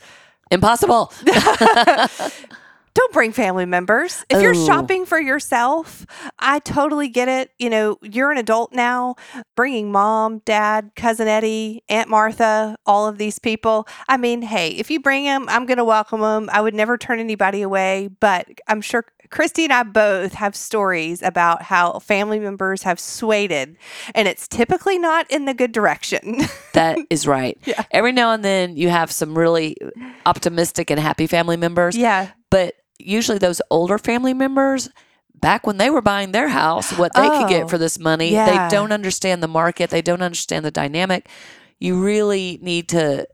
Impossible. 0.50 1.12
Don't 2.96 3.12
bring 3.12 3.32
family 3.32 3.66
members. 3.66 4.24
If 4.30 4.42
you're 4.42 4.54
Oh. 4.56 4.66
shopping 4.68 5.06
for 5.06 5.20
yourself, 5.20 6.06
I 6.38 6.60
totally 6.60 7.08
get 7.08 7.28
it. 7.28 7.50
You 7.58 7.70
know, 7.72 7.98
you're 8.04 8.32
an 8.32 8.38
adult 8.38 8.72
now. 8.72 9.16
Bringing 9.56 9.92
mom, 9.92 10.42
dad, 10.46 10.92
cousin 10.96 11.28
Eddie, 11.28 11.84
Aunt 11.90 12.08
Martha, 12.08 12.76
all 12.86 13.08
of 13.08 13.18
these 13.18 13.40
people. 13.40 13.88
I 14.08 14.18
mean, 14.18 14.44
hey, 14.44 14.70
if 14.70 14.92
you 14.92 15.00
bring 15.00 15.24
them, 15.24 15.46
I'm 15.50 15.66
going 15.66 15.78
to 15.80 15.84
welcome 15.84 16.22
them. 16.22 16.50
I 16.54 16.62
would 16.62 16.76
never 16.76 16.98
turn 16.98 17.20
anybody 17.20 17.64
away, 17.64 18.10
but 18.20 18.48
I'm 18.68 18.82
sure 18.82 19.06
Christie 19.32 19.64
and 19.64 19.74
I 19.74 19.82
both 19.82 20.34
have 20.34 20.56
stories 20.56 21.24
about 21.24 21.64
how 21.64 21.98
family 21.98 22.40
members 22.40 22.84
have 22.84 23.00
swayed, 23.00 23.52
and 23.52 23.76
it's 24.16 24.48
typically 24.48 25.00
not 25.00 25.30
in 25.32 25.46
the 25.46 25.54
good 25.56 25.72
direction. 25.72 26.42
That 26.74 26.98
is 27.12 27.28
right. 27.28 27.56
Yeah. 27.66 27.84
Every 27.92 28.12
now 28.12 28.32
and 28.32 28.44
then 28.44 28.76
you 28.76 28.90
have 28.90 29.12
some 29.12 29.38
really 29.38 29.78
optimistic 30.26 30.90
and 30.90 31.00
happy 31.00 31.28
family 31.28 31.56
members, 31.56 31.96
yeah. 31.96 32.32
but 32.50 32.74
usually 33.00 33.38
those 33.38 33.62
older 33.70 33.98
family 33.98 34.34
members 34.34 34.90
back 35.36 35.68
when 35.68 35.78
they 35.78 35.90
were 35.90 36.02
buying 36.02 36.32
their 36.32 36.48
house, 36.48 36.92
what 36.98 37.14
they 37.14 37.28
could 37.28 37.46
Oh, 37.46 37.50
get 37.50 37.70
for 37.70 37.78
this 37.78 38.00
money, 38.00 38.32
yeah. 38.32 38.70
they 38.70 38.76
don't 38.76 38.92
understand 38.94 39.44
the 39.44 39.48
market, 39.48 39.90
they 39.90 40.02
don't 40.02 40.22
understand 40.22 40.64
the 40.64 40.72
dynamic. 40.72 41.28
You 41.80 42.02
really 42.02 42.60
need 42.62 42.88
to 42.90 43.28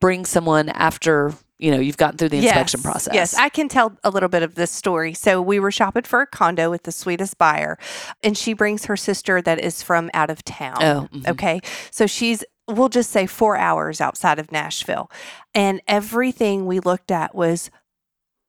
bring 0.00 0.24
someone 0.24 0.70
after, 0.70 1.34
you 1.58 1.70
know, 1.70 1.78
you've 1.78 1.98
gotten 1.98 2.18
through 2.18 2.30
the 2.30 2.38
inspection 2.38 2.78
Yes, 2.78 2.84
process. 2.84 3.14
Yes, 3.14 3.34
I 3.34 3.48
can 3.48 3.68
tell 3.68 3.96
a 4.02 4.10
little 4.10 4.28
bit 4.30 4.42
of 4.42 4.56
this 4.56 4.72
story. 4.72 5.14
So 5.14 5.40
we 5.40 5.60
were 5.60 5.70
shopping 5.70 6.02
for 6.02 6.20
a 6.22 6.26
condo 6.26 6.68
with 6.70 6.82
the 6.82 6.90
sweetest 6.92 7.38
buyer, 7.38 7.78
and 8.24 8.36
she 8.36 8.52
brings 8.52 8.86
her 8.86 8.96
sister 8.96 9.40
that 9.42 9.60
is 9.60 9.82
from 9.84 10.10
out 10.14 10.30
of 10.30 10.42
town. 10.42 10.82
Oh, 10.82 11.08
mhm. 11.12 11.28
Okay. 11.28 11.60
So 11.92 12.06
she's, 12.08 12.42
we'll 12.66 12.88
just 12.88 13.10
say 13.10 13.26
four 13.26 13.56
hours 13.56 14.00
outside 14.00 14.38
of 14.40 14.50
Nashville. 14.50 15.10
And 15.54 15.80
everything 15.86 16.66
we 16.66 16.80
looked 16.80 17.10
at 17.12 17.34
was, 17.36 17.70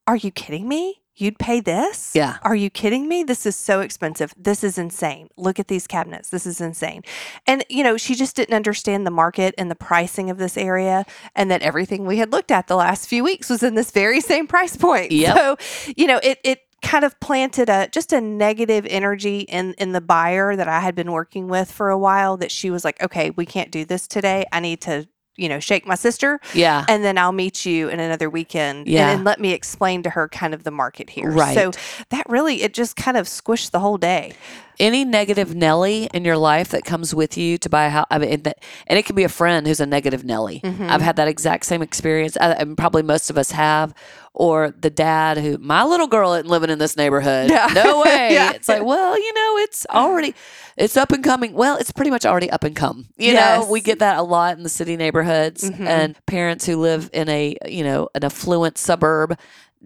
are 0.08 0.16
you 0.16 0.32
kidding 0.32 0.68
me? 0.68 1.02
You'd 1.16 1.38
pay 1.38 1.60
this? 1.60 2.14
Yeah. 2.16 2.38
Are 2.42 2.56
you 2.56 2.70
kidding 2.70 3.08
me? 3.08 3.24
This 3.24 3.46
is 3.46 3.56
so 3.56 3.82
expensive. 3.82 4.34
This 4.38 4.64
is 4.64 4.78
insane. 4.78 5.28
Look 5.38 5.60
at 5.60 5.68
these 5.68 5.86
cabinets. 5.86 6.30
This 6.30 6.46
is 6.46 6.62
insane. 6.62 7.04
And, 7.46 7.66
you 7.70 7.84
know, 7.84 7.98
she 7.98 8.16
just 8.16 8.36
didn't 8.36 8.56
understand 8.56 9.06
the 9.06 9.12
market 9.12 9.54
and 9.58 9.70
the 9.70 9.76
pricing 9.76 10.30
of 10.30 10.38
this 10.38 10.58
area, 10.58 11.06
and 11.36 11.52
that 11.52 11.62
everything 11.62 12.06
we 12.06 12.18
had 12.18 12.32
looked 12.32 12.50
at 12.50 12.68
the 12.68 12.76
last 12.76 13.08
few 13.08 13.24
weeks 13.24 13.50
was 13.50 13.62
in 13.62 13.76
this 13.76 13.92
very 13.92 14.22
same 14.22 14.48
price 14.48 14.76
point. 14.78 15.12
Yep. 15.12 15.38
So, 15.38 15.58
you 15.96 16.08
know, 16.08 16.20
it, 16.24 16.40
it, 16.44 16.60
kind 16.82 17.06
of 17.06 17.20
planted 17.20 17.70
a 17.70 17.88
just 17.90 18.12
a 18.12 18.20
negative 18.20 18.88
energy 18.90 19.42
in 19.42 19.74
in 19.76 19.92
the 19.92 20.02
buyer 20.02 20.56
that 20.56 20.68
I 20.68 20.80
had 20.80 20.96
been 20.96 21.12
working 21.12 21.48
with 21.48 21.72
for 21.72 21.92
a 21.92 21.98
while 21.98 22.38
that 22.38 22.52
she 22.52 22.72
was 22.72 22.84
like 22.84 23.00
okay 23.04 23.30
we 23.30 23.46
can't 23.46 23.70
do 23.70 23.86
this 23.86 24.08
today 24.08 24.46
I 24.52 24.62
need 24.62 24.82
to 24.82 25.08
you 25.42 25.50
know 25.50 25.60
shake 25.60 25.86
my 25.88 25.96
sister 25.96 26.40
Yeah. 26.54 26.86
and 26.88 27.04
then 27.04 27.18
I'll 27.18 27.32
meet 27.32 27.66
you 27.66 27.90
in 27.90 28.00
another 28.00 28.30
weekend 28.30 28.80
and- 28.80 28.88
Yeah. 28.88 29.10
and, 29.12 29.24
let 29.24 29.40
me 29.40 29.52
explain 29.54 30.04
to 30.04 30.10
her 30.12 30.28
kind 30.30 30.54
of 30.54 30.64
the 30.64 30.72
market 30.72 31.10
here. 31.10 31.32
Right. 31.32 31.56
So 31.56 31.72
that 32.10 32.26
really 32.30 32.62
it 32.64 32.74
just 32.74 32.96
kind 32.96 33.18
of 33.18 33.26
squished 33.28 33.72
the 33.72 33.80
whole 33.80 33.98
day. 33.98 34.34
Any 34.82 35.06
negative 35.06 35.56
Nelly 35.56 36.10
in 36.14 36.26
your 36.26 36.36
life 36.38 36.70
that 36.70 36.84
comes 36.84 37.16
with 37.16 37.38
you 37.38 37.58
to 37.60 37.70
buy 37.70 37.86
a 37.86 37.90
house, 37.90 38.08
I 38.12 38.18
mean, 38.18 38.30
and, 38.32 38.44
that, 38.44 38.62
and 38.88 39.00
it 39.00 39.06
can 39.06 39.16
be 39.16 39.24
a 39.24 39.30
friend 39.30 39.66
who's 39.66 39.80
a 39.80 39.86
negative 39.86 40.26
Nelly. 40.26 40.60
Mm-hmm. 40.62 40.90
I've 40.90 41.02
had 41.02 41.16
that 41.16 41.30
exact 41.30 41.66
same 41.66 41.82
experience, 41.82 42.36
uh, 42.36 42.56
and 42.58 42.78
probably 42.78 43.04
most 43.04 43.30
of 43.30 43.38
us 43.38 43.52
have. 43.52 43.94
Or 44.34 44.72
the 44.72 44.90
dad 44.90 45.38
who, 45.40 45.58
my 45.58 45.84
little 45.84 46.08
girl 46.08 46.34
isn't 46.34 46.48
living 46.50 46.70
in 46.70 46.80
this 46.80 46.96
neighborhood. 46.96 47.50
Yeah. 47.50 47.68
No 47.74 48.02
way. 48.06 48.30
Yeah. 48.34 48.54
It's 48.54 48.70
like, 48.70 48.82
well, 48.82 49.18
you 49.18 49.34
know, 49.34 49.58
it's 49.58 49.86
already, 49.90 50.34
it's 50.78 50.96
up 50.96 51.12
and 51.12 51.22
coming. 51.22 51.52
Well, 51.54 51.76
it's 51.78 51.92
pretty 51.92 52.12
much 52.12 52.26
already 52.26 52.50
up 52.50 52.64
and 52.64 52.74
come. 52.74 53.08
You 53.18 53.34
Yes. 53.34 53.52
Mm-hmm. 53.60 53.62
know, 53.68 53.72
we 53.72 53.82
get 53.82 54.00
that 54.00 54.18
a 54.18 54.22
lot 54.24 54.56
in 54.56 54.64
the 54.64 54.70
city 54.70 54.96
neighborhoods, 54.96 55.70
and 55.70 56.16
parents 56.28 56.66
who 56.66 56.78
live 56.78 57.10
in 57.12 57.28
a, 57.28 57.58
you 57.68 57.84
know, 57.84 58.08
an 58.16 58.24
affluent 58.24 58.78
suburb 58.78 59.38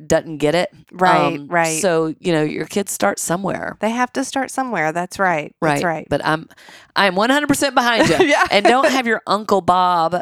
doesn't 0.07 0.37
get 0.37 0.55
it. 0.55 0.69
Um, 0.73 0.79
Right, 0.91 1.39
right. 1.47 1.81
So, 1.81 2.13
you 2.19 2.31
know, 2.33 2.43
your 2.43 2.65
kids 2.65 2.91
start 2.91 3.19
somewhere. 3.19 3.77
They 3.79 3.91
have 3.91 4.11
to 4.13 4.23
start 4.25 4.51
somewhere. 4.51 4.91
That's 4.91 5.19
right. 5.19 5.55
Right. 5.61 5.73
That's 5.75 5.83
right. 5.83 6.07
But 6.09 6.25
I'm 6.25 6.47
I'm 6.95 7.15
100% 7.15 7.73
behind 7.73 8.09
you. 8.09 8.17
Yeah. 8.25 8.45
And 8.51 8.65
don't 8.65 8.89
have 8.89 9.07
your 9.07 9.21
uncle 9.27 9.61
Bob 9.61 10.19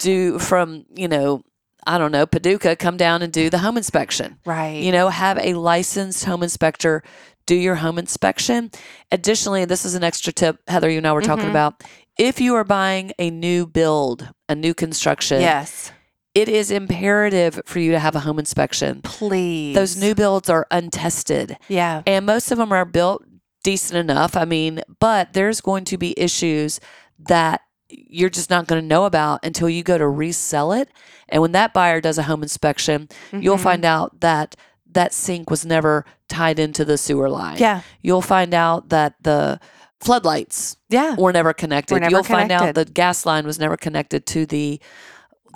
do 0.00 0.38
from, 0.38 0.84
you 0.94 1.08
know, 1.08 1.42
I 1.86 1.98
don't 1.98 2.12
know, 2.12 2.26
Paducah 2.26 2.76
come 2.76 2.96
down 2.96 3.22
and 3.22 3.32
do 3.32 3.48
the 3.50 3.58
home 3.58 3.76
inspection. 3.76 4.38
Right. 4.44 4.82
You 4.82 4.92
know, 4.92 5.08
have 5.08 5.38
a 5.38 5.54
licensed 5.54 6.24
home 6.24 6.42
inspector 6.42 7.02
do 7.46 7.54
your 7.54 7.76
home 7.76 7.96
inspection. 7.98 8.70
Additionally, 9.12 9.64
this 9.64 9.84
is 9.84 9.94
an 9.94 10.02
extra 10.02 10.32
tip 10.32 10.58
Heather 10.66 10.90
you 10.90 10.98
and 10.98 11.06
I 11.06 11.12
were 11.12 11.22
talking 11.22 11.46
Mhm. 11.46 11.50
about. 11.50 11.82
If 12.18 12.40
you 12.40 12.54
are 12.56 12.64
buying 12.64 13.12
a 13.20 13.30
new 13.30 13.66
build, 13.66 14.28
a 14.48 14.54
new 14.56 14.74
construction, 14.74 15.40
yes. 15.40 15.92
It 16.36 16.48
is 16.48 16.70
imperative 16.70 17.60
for 17.64 17.78
you 17.78 17.92
to 17.92 17.98
have 17.98 18.14
a 18.14 18.20
home 18.20 18.38
inspection. 18.38 19.00
Please. 19.02 19.74
Those 19.74 19.96
new 19.96 20.14
builds 20.14 20.50
are 20.50 20.66
untested 20.70 21.56
Yeah. 21.68 22.02
and 22.06 22.26
most 22.26 22.50
of 22.52 22.58
them 22.58 22.72
are 22.72 22.84
built 22.84 23.24
decent 23.64 23.98
enough. 23.98 24.36
I 24.36 24.44
mean, 24.44 24.82
but 25.00 25.32
there's 25.32 25.60
going 25.60 25.84
to 25.86 25.96
be 25.96 26.14
issues 26.18 26.78
that 27.28 27.62
you're 27.88 28.28
just 28.30 28.50
not 28.50 28.66
going 28.66 28.80
to 28.82 28.86
know 28.86 29.04
about 29.04 29.44
until 29.44 29.68
you 29.68 29.82
go 29.82 29.96
to 29.96 30.06
resell 30.06 30.72
it. 30.72 30.88
And 31.28 31.40
when 31.40 31.52
that 31.52 31.72
buyer 31.72 32.00
does 32.00 32.18
a 32.18 32.24
home 32.24 32.42
inspection, 32.42 33.08
you'll 33.32 33.56
Mhm. 33.56 33.60
find 33.62 33.84
out 33.84 34.20
that 34.20 34.56
that 34.92 35.14
sink 35.14 35.48
was 35.50 35.64
never 35.64 36.04
tied 36.28 36.58
into 36.58 36.84
the 36.84 36.98
sewer 36.98 37.30
line. 37.30 37.56
Yeah. 37.58 37.80
You'll 38.02 38.22
find 38.22 38.52
out 38.54 38.88
that 38.90 39.14
the 39.22 39.58
floodlights 40.00 40.76
Yeah. 40.88 41.14
were 41.16 41.32
never 41.32 41.52
connected. 41.52 41.94
Were 41.94 42.00
never 42.00 42.10
You'll 42.10 42.22
find 42.22 42.52
out 42.52 42.74
the 42.74 42.84
gas 42.84 43.24
line 43.26 43.46
was 43.46 43.58
never 43.58 43.76
connected 43.76 44.26
to 44.26 44.46
the 44.46 44.80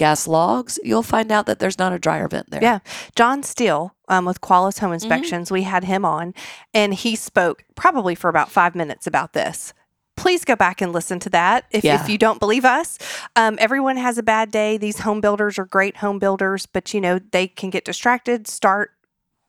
gas 0.01 0.27
logs. 0.27 0.79
You'll 0.83 1.03
find 1.05 1.31
out 1.31 1.45
that 1.47 1.59
there's 1.59 1.79
not 1.79 1.93
a 1.93 1.99
dryer 1.99 2.27
vent 2.27 2.51
there. 2.51 2.63
Yeah. 2.63 2.79
John 3.15 3.43
Steele 3.43 3.95
um, 4.09 4.25
with 4.25 4.41
Qualis 4.41 4.77
Mm-hmm. 4.77 4.87
Home 4.87 4.93
Inspections, 4.95 5.51
we 5.53 5.63
had 5.63 5.85
him 5.85 6.05
on, 6.05 6.33
and 6.75 6.95
he 6.95 7.15
spoke 7.15 7.65
probably 7.77 8.15
for 8.15 8.29
about 8.31 8.51
five 8.51 8.75
minutes 8.75 9.07
about 9.07 9.35
this. 9.35 9.75
Please 10.17 10.45
go 10.45 10.57
back 10.57 10.81
and 10.83 10.93
listen 10.93 11.19
to 11.21 11.31
that 11.31 11.65
if, 11.71 11.85
Yeah. 11.85 12.03
if 12.03 12.09
you 12.09 12.19
don't 12.19 12.41
believe 12.41 12.65
us. 12.65 12.99
Um, 13.37 13.57
everyone 13.61 13.97
has 13.99 14.17
a 14.19 14.23
bad 14.23 14.51
day. 14.51 14.77
These 14.79 15.01
home 15.01 15.21
builders 15.21 15.59
are 15.59 15.65
great 15.67 15.99
home 15.99 16.19
builders, 16.19 16.67
but 16.67 16.93
you 16.95 17.01
know, 17.01 17.19
they 17.33 17.47
can 17.47 17.71
get 17.71 17.85
distracted, 17.85 18.47
start 18.49 18.91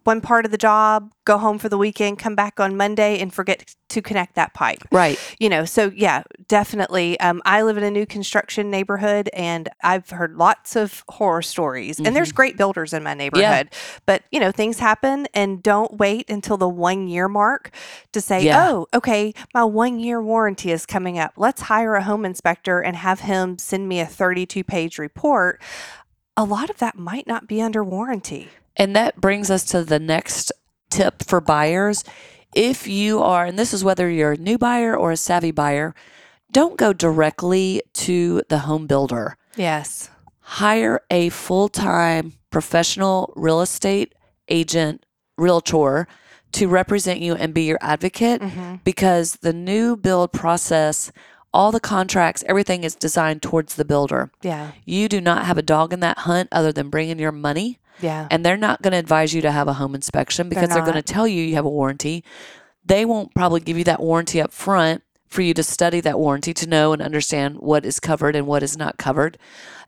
one 0.03 0.21
part 0.21 0.45
of 0.45 0.51
the 0.51 0.57
job, 0.57 1.11
go 1.25 1.37
home 1.37 1.59
for 1.59 1.69
the 1.69 1.77
weekend, 1.77 2.17
come 2.19 2.33
back 2.35 2.59
on 2.59 2.75
Monday 2.75 3.19
and 3.19 3.33
forget 3.33 3.75
to 3.89 4.01
connect 4.01 4.35
that 4.35 4.53
pipe 4.53 4.79
Right. 4.89 5.19
you 5.37 5.49
know 5.49 5.65
so 5.65 5.91
yeah 5.93 6.23
definitely 6.47 7.19
um, 7.19 7.41
i 7.43 7.61
live 7.61 7.75
in 7.75 7.83
a 7.83 7.91
new 7.91 8.05
construction 8.05 8.69
neighborhood 8.71 9.29
and 9.33 9.67
i've 9.83 10.09
heard 10.11 10.37
lots 10.37 10.77
of 10.77 11.03
horror 11.09 11.41
stories 11.41 11.97
and 11.97 12.05
Mm-hmm. 12.07 12.13
there's 12.15 12.31
great 12.31 12.55
builders 12.55 12.93
in 12.93 13.03
my 13.03 13.13
neighborhood 13.13 13.69
but 14.05 14.23
you 14.31 14.39
know 14.39 14.49
things 14.49 14.79
happen 14.79 15.27
and 15.33 15.61
don't 15.61 15.97
wait 15.97 16.29
until 16.29 16.55
the 16.55 16.69
one 16.69 17.09
year 17.09 17.27
mark 17.27 17.71
to 18.13 18.21
say 18.21 18.45
Yeah. 18.45 18.69
oh 18.69 18.87
okay 18.93 19.33
my 19.53 19.65
one 19.65 19.99
year 19.99 20.21
warranty 20.23 20.71
is 20.71 20.85
coming 20.85 21.19
up 21.19 21.33
let's 21.35 21.63
hire 21.63 21.95
a 21.95 22.03
home 22.03 22.23
inspector 22.23 22.79
and 22.79 22.95
have 22.95 23.19
him 23.19 23.57
send 23.57 23.89
me 23.89 23.99
a 23.99 24.05
32 24.05 24.63
page 24.63 24.97
report 24.99 25.61
a 26.37 26.45
lot 26.45 26.69
of 26.69 26.77
that 26.77 26.97
might 26.97 27.27
not 27.27 27.45
be 27.45 27.61
under 27.61 27.83
warranty 27.83 28.47
And 28.77 28.95
that 28.95 29.19
brings 29.19 29.51
us 29.51 29.63
to 29.65 29.83
the 29.83 29.99
next 29.99 30.51
tip 30.89 31.23
for 31.23 31.41
buyers. 31.41 32.03
If 32.55 32.87
you 32.87 33.21
are, 33.21 33.45
and 33.45 33.57
this 33.57 33.73
is 33.73 33.83
whether 33.83 34.09
you're 34.09 34.33
a 34.33 34.37
new 34.37 34.57
buyer 34.57 34.95
or 34.95 35.11
a 35.11 35.17
savvy 35.17 35.51
buyer, 35.51 35.93
don't 36.51 36.77
go 36.77 36.91
directly 36.93 37.81
to 37.93 38.43
the 38.49 38.59
home 38.59 38.87
builder. 38.87 39.37
yes 39.55 40.09
Hire 40.41 40.99
a 41.09 41.29
full 41.29 41.69
time 41.69 42.33
professional 42.49 43.31
real 43.37 43.61
estate 43.61 44.13
agent, 44.49 45.05
realtor 45.37 46.07
to 46.51 46.67
represent 46.67 47.21
you 47.21 47.35
and 47.35 47.53
be 47.53 47.63
your 47.63 47.77
advocate 47.81 48.41
hmm 48.41 48.75
because 48.83 49.33
the 49.41 49.53
new 49.53 49.95
build 49.95 50.33
process, 50.33 51.11
all 51.53 51.71
the 51.71 51.79
contracts, 51.79 52.43
everything 52.47 52.83
is 52.83 52.95
designed 52.95 53.41
towards 53.41 53.75
the 53.75 53.85
builder. 53.85 54.31
yeah 54.41 54.71
You 54.85 55.07
do 55.07 55.21
not 55.21 55.45
have 55.45 55.57
a 55.57 55.61
dog 55.61 55.93
in 55.93 55.99
that 56.01 56.19
hunt 56.19 56.49
other 56.51 56.71
than 56.73 56.89
bringing 56.89 57.19
your 57.19 57.31
money 57.31 57.79
yeah 57.99 58.27
and 58.31 58.45
they're 58.45 58.57
not 58.57 58.81
going 58.81 58.91
to 58.91 58.97
advise 58.97 59.33
you 59.33 59.41
to 59.41 59.51
have 59.51 59.67
a 59.67 59.73
home 59.73 59.95
inspection 59.95 60.49
because 60.49 60.69
they're, 60.69 60.81
going 60.81 60.93
to 60.93 61.01
tell 61.01 61.27
you 61.27 61.43
you 61.43 61.55
have 61.55 61.65
a 61.65 61.69
warranty. 61.69 62.23
They 62.85 63.05
won't 63.05 63.33
probably 63.35 63.59
give 63.59 63.77
you 63.77 63.83
that 63.85 63.99
warranty 63.99 64.41
up 64.41 64.51
front 64.51 65.03
for 65.27 65.41
you 65.41 65.53
to 65.53 65.63
study 65.63 66.01
that 66.01 66.19
warranty 66.19 66.53
to 66.53 66.67
know 66.67 66.93
and 66.93 67.01
understand 67.01 67.57
what 67.59 67.85
is 67.85 67.99
covered 67.99 68.35
and 68.35 68.47
what 68.47 68.63
is 68.63 68.77
not 68.77 68.97
covered 68.97 69.37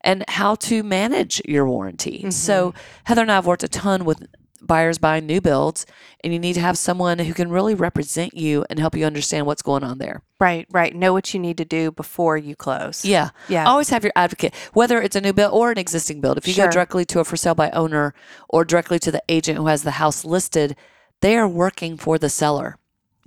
and 0.02 0.24
how 0.30 0.56
to 0.56 0.84
manage 0.84 1.42
your 1.46 1.68
warranty. 1.68 2.30
So, 2.32 2.70
mm-hmm. 2.70 2.80
Heather 3.06 3.22
and 3.24 3.32
I 3.32 3.36
have 3.36 3.46
worked 3.46 3.64
a 3.64 3.68
ton 3.68 4.06
with 4.06 4.26
buyers 4.66 4.98
buying 4.98 5.26
new 5.26 5.42
builds, 5.42 5.86
and 6.24 6.34
you 6.34 6.40
need 6.40 6.54
to 6.54 6.62
have 6.62 6.78
someone 6.78 7.20
who 7.20 7.34
can 7.34 7.50
really 7.50 7.76
represent 7.76 8.34
you 8.34 8.66
and 8.70 8.80
help 8.80 8.96
you 8.96 9.06
understand 9.06 9.46
what's 9.46 9.62
going 9.62 9.84
on 9.84 9.98
there. 9.98 10.22
right 10.40 10.66
right 10.72 10.96
know 10.96 11.14
what 11.14 11.34
you 11.34 11.40
need 11.40 11.58
to 11.58 11.66
do 11.66 11.92
before 11.92 12.36
you 12.38 12.56
close 12.56 13.06
Yeah. 13.06 13.30
Yeah. 13.48 13.66
Always 13.66 13.90
have 13.90 14.04
your 14.04 14.14
advocate, 14.16 14.54
whether 14.74 15.02
it's 15.02 15.16
a 15.16 15.22
new 15.22 15.34
build 15.34 15.54
or 15.54 15.72
an 15.72 15.78
existing 15.78 16.20
build. 16.22 16.38
If 16.38 16.48
you 16.48 16.54
Sure. 16.54 16.66
go 16.66 16.72
directly 16.72 17.06
to 17.06 17.20
a 17.20 17.24
for 17.24 17.38
sale 17.38 17.56
by 17.56 17.70
owner 17.72 18.14
or 18.50 18.66
directly 18.66 19.00
to 19.00 19.12
the 19.12 19.24
agent 19.30 19.58
who 19.58 19.68
has 19.68 19.84
the 19.84 19.92
house 19.92 20.26
listed, 20.26 20.76
they 21.22 21.38
are 21.38 21.48
working 21.48 21.98
for 21.98 22.18
the 22.18 22.30
seller. 22.30 22.78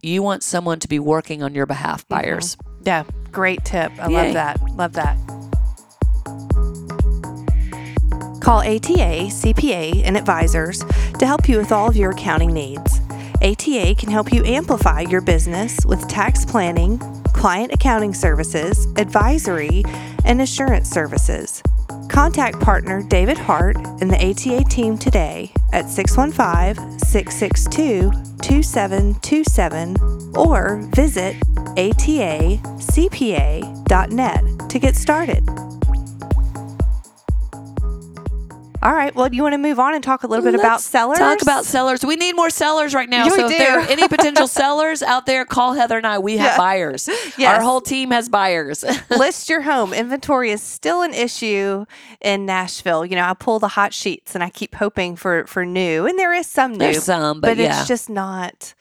You 0.03 0.23
want 0.23 0.43
someone 0.43 0.79
to 0.81 0.89
be 0.89 0.99
working 0.99 1.43
on 1.43 1.55
your 1.55 1.67
behalf, 1.67 2.03
mm-hmm. 2.03 2.15
buyers. 2.15 2.57
Yeah, 2.85 3.05
great 3.33 3.65
tip. 3.65 3.91
I 3.99 4.09
Yay. 4.09 4.15
love 4.15 4.35
that. 4.35 4.61
Love 4.77 4.93
that. 4.93 5.36
Call 8.47 8.61
ATA, 8.61 9.27
CPA, 9.27 10.05
and 10.05 10.17
advisors 10.17 10.85
to 11.19 11.27
help 11.27 11.49
you 11.49 11.59
with 11.59 11.73
all 11.73 11.89
of 11.89 11.97
your 11.97 12.13
accounting 12.13 12.53
needs. 12.53 13.01
ATA 13.43 13.97
can 13.99 14.09
help 14.09 14.33
you 14.33 14.45
amplify 14.45 15.01
your 15.01 15.21
business 15.21 15.85
with 15.85 16.07
tax 16.07 16.45
planning, 16.45 17.01
client 17.35 17.73
accounting 17.73 18.15
services, 18.15 18.87
advisory, 18.99 19.83
and 20.25 20.41
assurance 20.41 20.89
services. 20.89 21.61
Contact 22.09 22.61
partner 22.61 23.03
David 23.03 23.37
Hart 23.37 23.79
and 24.01 24.09
the 24.09 24.25
ATA 24.25 24.63
team 24.69 24.97
today 24.97 25.51
at 25.73 25.91
615 25.91 27.01
662 27.01 28.13
2727 28.43 29.97
or 30.37 30.77
visit 30.95 31.35
atacpa.net 31.75 32.31
to 34.71 34.79
get 34.79 34.95
started. 34.95 35.66
All 38.87 38.93
right, 38.95 39.13
well, 39.17 39.35
you 39.35 39.43
want 39.43 39.55
to 39.55 39.59
move 39.59 39.81
on 39.81 39.97
and 39.97 40.05
talk 40.05 40.23
a 40.23 40.29
little 40.29 40.45
bit 40.45 40.55
about 40.55 40.75
Let's 40.75 40.85
sellers? 40.85 41.19
Talk 41.19 41.43
about 41.43 41.65
sellers. 41.65 42.05
We 42.05 42.15
need 42.15 42.37
more 42.37 42.51
sellers 42.51 42.95
right 42.95 43.09
now. 43.09 43.25
Yeah, 43.25 43.31
so 43.31 43.49
if 43.49 43.59
there 43.59 43.81
are 43.81 43.83
any 43.89 44.07
potential 44.07 44.47
sellers 44.63 45.03
out 45.03 45.27
there, 45.27 45.45
call 45.45 45.73
Heather 45.73 45.97
and 45.97 46.07
I. 46.07 46.21
We 46.21 46.37
have 46.37 46.53
Yeah. 46.53 46.57
buyers. 46.57 47.09
Yes. 47.37 47.57
Our 47.57 47.63
whole 47.63 47.81
team 47.81 48.13
has 48.13 48.29
buyers. 48.29 48.85
list 49.11 49.49
your 49.49 49.63
home. 49.63 49.93
Inventory 49.93 50.53
is 50.53 50.63
still 50.63 51.03
an 51.03 51.13
issue 51.15 51.85
in 52.21 52.47
Nashville. 52.47 53.05
You 53.05 53.17
know, 53.17 53.25
I 53.25 53.35
pull 53.35 53.59
the 53.59 53.67
hot 53.67 53.93
sheets 53.93 54.37
and 54.37 54.45
I 54.45 54.51
keep 54.51 54.77
hoping 54.77 55.17
for 55.17 55.49
for 55.49 55.67
new, 55.67 56.07
and 56.07 56.17
there 56.17 56.33
is 56.33 56.47
some 56.47 56.71
new, 56.71 56.79
There's 56.79 57.03
some, 57.03 57.41
but, 57.41 57.57
yeah. 57.57 57.81
it's 57.81 57.89
just 57.89 58.09
not 58.09 58.73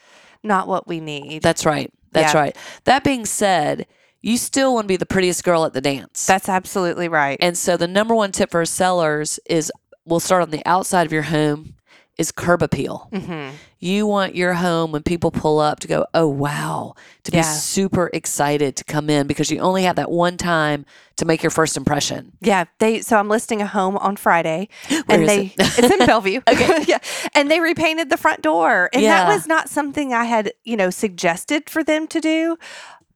not 0.43 0.67
what 0.67 0.87
we 0.87 0.99
need. 0.99 1.41
That's 1.41 1.65
right. 1.65 1.91
That's 2.11 2.35
Yeah. 2.35 2.39
right. 2.41 2.57
That 2.83 3.03
being 3.03 3.25
said, 3.25 3.87
you 4.21 4.37
still 4.37 4.73
want 4.73 4.85
to 4.85 4.87
be 4.87 4.97
the 4.97 5.05
prettiest 5.05 5.43
girl 5.43 5.65
at 5.65 5.73
the 5.73 5.81
dance. 5.81 6.25
That's 6.25 6.49
absolutely 6.49 7.07
right. 7.07 7.37
And 7.41 7.55
so 7.57 7.77
the 7.77 7.87
number 7.87 8.15
one 8.15 8.31
tip 8.31 8.51
for 8.51 8.65
sellers 8.65 9.39
is 9.45 9.71
we'll 10.05 10.19
start 10.19 10.41
on 10.43 10.51
the 10.51 10.61
outside 10.65 11.05
of 11.05 11.11
your 11.13 11.23
home 11.23 11.75
is 12.17 12.31
curb 12.31 12.61
appeal. 12.61 13.09
hmm 13.13 13.49
You 13.79 14.07
want 14.07 14.35
your 14.35 14.53
home 14.53 14.93
when 14.93 15.03
people 15.03 15.31
pull 15.31 15.59
up 15.59 15.79
to 15.81 15.87
go, 15.87 16.05
"Oh 16.13 16.27
wow," 16.27 16.95
to 17.23 17.31
be 17.31 17.37
Yeah. 17.37 17.43
super 17.43 18.09
excited 18.13 18.75
to 18.77 18.83
come 18.85 19.09
in 19.09 19.27
because 19.27 19.51
you 19.51 19.59
only 19.59 19.83
have 19.83 19.97
that 19.97 20.09
one 20.09 20.37
time 20.37 20.85
to 21.17 21.25
make 21.25 21.43
your 21.43 21.49
first 21.51 21.75
impression. 21.77 22.31
Yeah, 22.41 22.65
they. 22.79 23.01
So 23.01 23.17
I'm 23.17 23.27
listing 23.27 23.61
a 23.61 23.67
home 23.67 23.97
on 23.97 24.15
Friday, 24.15 24.69
Where 24.89 25.03
and 25.09 25.23
is 25.23 25.27
they 25.27 25.41
it? 25.57 25.77
it's 25.77 25.91
in 25.91 26.05
Bellevue. 26.05 26.41
Okay. 26.47 26.85
yeah, 26.87 26.99
and 27.35 27.51
they 27.51 27.59
repainted 27.59 28.09
the 28.09 28.17
front 28.17 28.41
door, 28.41 28.89
and 28.93 29.03
that 29.03 29.27
was 29.27 29.45
not 29.45 29.69
something 29.69 30.13
I 30.13 30.23
had 30.23 30.53
you 30.63 30.77
know 30.77 30.89
suggested 30.89 31.69
for 31.69 31.83
them 31.83 32.07
to 32.07 32.21
do, 32.21 32.57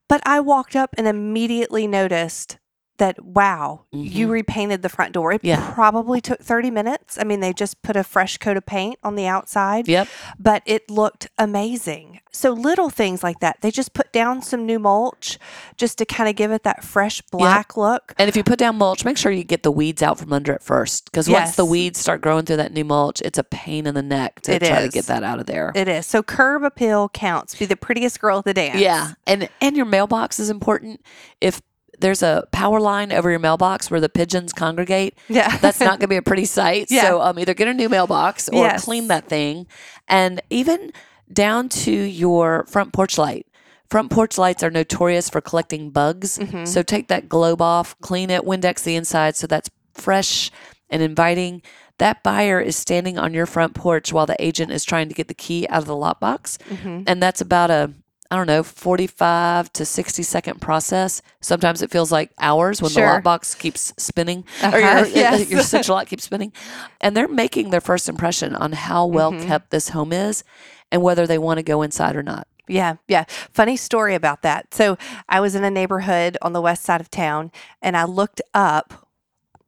but 0.09 0.21
I 0.25 0.41
walked 0.41 0.75
up 0.75 0.93
and 0.97 1.07
immediately 1.07 1.87
noticed 1.87 2.57
that 2.99 3.23
wow, 3.23 3.85
you 3.91 4.27
repainted 4.29 4.81
the 4.83 4.89
front 4.89 5.11
door. 5.13 5.33
It 5.33 5.39
Mm-hmm. 5.39 5.47
Yeah. 5.47 5.73
probably 5.73 6.21
took 6.21 6.41
30 6.41 6.69
minutes. 6.71 7.17
I 7.19 7.23
mean, 7.23 7.39
they 7.39 7.51
just 7.53 7.81
put 7.81 7.95
a 7.95 8.03
fresh 8.03 8.37
coat 8.37 8.55
of 8.57 8.65
paint 8.65 8.99
on 9.03 9.15
the 9.15 9.25
outside, 9.25 9.87
Yep. 9.87 10.07
but 10.37 10.61
it 10.65 10.89
looked 10.89 11.27
amazing. 11.37 12.19
So 12.31 12.51
little 12.51 12.89
things 12.89 13.23
like 13.23 13.39
that. 13.39 13.57
They 13.61 13.71
just 13.71 13.93
put 13.93 14.11
down 14.13 14.41
some 14.43 14.65
new 14.65 14.77
mulch 14.79 15.39
just 15.77 15.97
to 15.97 16.05
kind 16.05 16.29
of 16.29 16.35
give 16.35 16.51
it 16.51 16.63
that 16.63 16.83
fresh 16.83 17.21
black 17.31 17.75
look. 17.75 18.13
And 18.19 18.29
if 18.29 18.35
you 18.35 18.43
put 18.43 18.59
down 18.59 18.77
mulch, 18.77 19.03
make 19.03 19.17
sure 19.17 19.31
you 19.31 19.43
get 19.43 19.63
the 19.63 19.71
weeds 19.71 20.03
out 20.03 20.19
from 20.19 20.31
under 20.31 20.53
it 20.53 20.61
first. 20.61 21.05
Because 21.05 21.27
once 21.29 21.55
the 21.55 21.65
weeds 21.65 21.99
start 21.99 22.21
growing 22.21 22.45
through 22.45 22.57
that 22.57 22.71
new 22.71 22.85
mulch, 22.85 23.19
it's 23.21 23.39
a 23.39 23.43
pain 23.43 23.87
in 23.87 23.95
the 23.95 24.03
neck 24.03 24.41
to 24.41 24.53
It 24.55 24.59
try 24.59 24.81
to 24.83 24.89
get 24.89 25.05
that 25.07 25.23
out 25.23 25.39
of 25.39 25.47
there. 25.47 25.71
It 25.73 25.87
is. 25.87 26.05
So 26.05 26.21
curb 26.21 26.63
appeal 26.63 27.09
counts. 27.09 27.55
Be 27.55 27.65
the 27.65 27.75
prettiest 27.75 28.19
girl 28.21 28.39
at 28.39 28.45
the 28.45 28.53
dance. 28.53 28.79
Yeah, 28.79 29.13
and 29.25 29.49
and 29.61 29.75
your 29.75 29.85
mailbox 29.87 30.39
is 30.39 30.49
important. 30.51 31.01
If 31.41 31.61
there's 31.99 32.23
a 32.23 32.47
power 32.51 32.79
line 32.79 33.11
over 33.11 33.29
your 33.29 33.39
mailbox 33.39 33.89
where 33.91 33.99
the 33.99 34.09
pigeons 34.09 34.53
congregate, 34.53 35.17
Yeah. 35.27 35.57
that's 35.61 35.79
not 35.79 35.99
going 35.99 36.01
to 36.01 36.07
be 36.07 36.15
a 36.17 36.21
pretty 36.21 36.45
sight. 36.45 36.87
Yeah. 36.89 37.03
So 37.03 37.21
um, 37.21 37.37
either 37.39 37.53
get 37.53 37.67
a 37.67 37.73
new 37.73 37.89
mailbox 37.89 38.49
or 38.49 38.63
Yes. 38.65 38.85
clean 38.85 39.07
that 39.09 39.27
thing, 39.27 39.67
and 40.07 40.41
even 40.49 40.91
down 41.31 41.69
to 41.69 41.91
your 41.91 42.65
front 42.67 42.93
porch 42.93 43.17
light. 43.17 43.45
Front 43.89 44.11
porch 44.11 44.37
lights 44.37 44.61
are 44.63 44.69
notorious 44.69 45.29
for 45.29 45.41
collecting 45.41 45.89
bugs. 45.89 46.37
Mm-hmm. 46.37 46.65
So 46.65 46.83
take 46.83 47.07
that 47.07 47.27
globe 47.27 47.61
off, 47.61 47.99
clean 48.01 48.29
it, 48.29 48.43
Windex 48.43 48.83
the 48.83 48.95
inside 48.95 49.35
so 49.35 49.47
that's 49.47 49.69
fresh 49.93 50.51
and 50.89 51.01
inviting. 51.01 51.61
That 51.97 52.23
buyer 52.23 52.61
is 52.61 52.75
standing 52.75 53.17
on 53.17 53.33
your 53.33 53.45
front 53.45 53.73
porch 53.73 54.13
while 54.13 54.25
the 54.25 54.35
agent 54.39 54.71
is 54.71 54.83
trying 54.85 55.09
to 55.09 55.15
get 55.15 55.27
the 55.27 55.33
key 55.33 55.67
out 55.69 55.81
of 55.81 55.85
the 55.87 55.93
lockbox. 55.93 56.57
Mm-hmm. 56.69 57.03
And 57.07 57.21
that's 57.21 57.41
about 57.41 57.71
a, 57.71 57.91
I 58.31 58.35
don't 58.35 58.45
know, 58.47 58.61
45 58.61 59.73
to 59.73 59.85
60 59.85 60.21
second 60.21 60.61
process. 60.61 61.21
Sometimes 61.41 61.81
it 61.81 61.89
feels 61.89 62.11
like 62.11 62.31
hours 62.39 62.79
when 62.81 62.91
Sure. 62.91 63.21
the 63.21 63.21
lockbox 63.27 63.57
keeps 63.57 63.91
spinning 63.97 64.45
Uh-huh, 64.61 64.77
your, 64.77 65.07
yes. 65.07 65.49
your 65.49 65.63
central 65.63 65.97
lock 65.97 66.07
keeps 66.07 66.25
spinning. 66.25 66.53
And 67.01 67.17
they're 67.17 67.27
making 67.27 67.71
their 67.71 67.81
first 67.81 68.07
impression 68.07 68.55
on 68.55 68.73
how 68.73 69.05
well 69.07 69.31
Mm-hmm. 69.31 69.47
kept 69.47 69.71
this 69.71 69.89
home 69.89 70.13
is 70.13 70.43
and 70.91 71.01
whether 71.01 71.25
they 71.25 71.37
want 71.39 71.57
to 71.57 71.63
go 71.63 71.81
inside 71.81 72.15
or 72.15 72.21
not. 72.23 72.47
Yeah, 72.67 72.97
yeah. 73.07 73.23
Funny 73.51 73.75
story 73.75 74.13
about 74.13 74.43
that. 74.43 74.75
So 74.75 74.95
I 75.27 75.39
was 75.39 75.55
in 75.55 75.63
a 75.63 75.71
neighborhood 75.71 76.37
on 76.43 76.53
the 76.53 76.61
west 76.61 76.83
side 76.83 77.01
of 77.01 77.09
town 77.09 77.51
and 77.81 77.97
I 77.97 78.03
looked 78.03 78.41
up, 78.53 79.07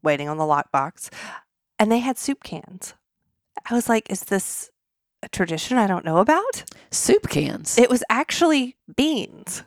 waiting 0.04 0.30
on 0.30 0.38
the 0.38 0.44
lockbox, 0.44 1.10
and 1.80 1.92
they 1.92 1.98
had 2.00 2.20
soup 2.20 2.44
cans. 2.44 2.94
I 3.68 3.74
was 3.74 3.90
like, 3.90 4.10
is 4.12 4.26
this 4.26 4.70
tradition 5.30 5.78
I 5.78 5.88
don't 5.88 6.06
know 6.06 6.18
about? 6.18 6.64
Soup 6.92 7.28
cans. 7.30 7.78
It 7.78 7.90
was 7.90 8.04
actually 8.10 8.76
beans. 8.96 9.64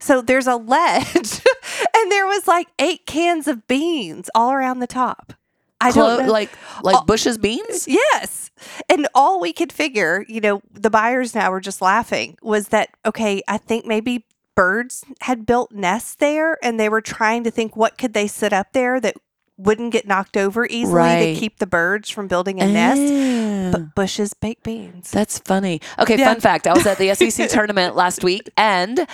So 0.00 0.20
there's 0.20 0.46
a 0.48 0.56
ledge 0.56 1.14
and 1.96 2.10
there 2.12 2.26
was 2.26 2.48
like 2.48 2.68
eight 2.78 3.06
cans 3.06 3.46
of 3.46 3.66
beans 3.68 4.28
all 4.34 4.52
around 4.52 4.80
the 4.80 4.86
top. 4.86 5.32
I 5.80 5.90
Clo- 5.92 6.16
don't 6.16 6.26
know. 6.26 6.32
like 6.32 6.50
like 6.82 6.96
Oh. 6.96 7.04
Bush's 7.04 7.38
beans. 7.38 7.86
Yes. 7.88 8.50
And 8.88 9.08
all 9.14 9.40
we 9.40 9.52
could 9.52 9.72
figure, 9.72 10.24
you 10.28 10.40
know, 10.40 10.62
the 10.72 10.90
buyers 10.90 11.34
now 11.34 11.50
were 11.50 11.60
just 11.60 11.82
laughing 11.82 12.36
was 12.42 12.68
that, 12.68 12.90
okay, 13.04 13.42
I 13.48 13.58
think 13.58 13.84
maybe 13.86 14.24
birds 14.54 15.04
had 15.22 15.46
built 15.46 15.72
nests 15.72 16.14
there 16.16 16.58
and 16.62 16.78
they 16.78 16.88
were 16.88 17.00
trying 17.00 17.42
to 17.44 17.50
think 17.50 17.74
what 17.76 17.96
could 17.98 18.12
they 18.12 18.26
sit 18.26 18.52
up 18.52 18.72
there 18.72 19.00
that 19.00 19.16
wouldn't 19.58 19.92
get 19.92 20.06
knocked 20.08 20.36
over 20.36 20.66
easily 20.66 20.94
Right. 20.94 21.34
to 21.34 21.40
keep 21.40 21.58
the 21.58 21.66
birds 21.66 22.08
from 22.08 22.26
building 22.26 22.60
a 22.60 22.66
nest. 22.66 23.00
Ah, 23.02 23.70
But 23.70 23.94
Bush's 23.94 24.34
baked 24.34 24.64
beans. 24.64 25.10
That's 25.10 25.38
funny. 25.38 25.80
Okay, 25.98 26.18
Yeah. 26.18 26.32
fun 26.32 26.40
fact. 26.40 26.66
I 26.66 26.72
was 26.72 26.86
at 26.86 26.98
the 26.98 27.14
SEC 27.14 27.48
tournament 27.48 27.94
last 27.94 28.24
week 28.24 28.50
and 28.56 29.06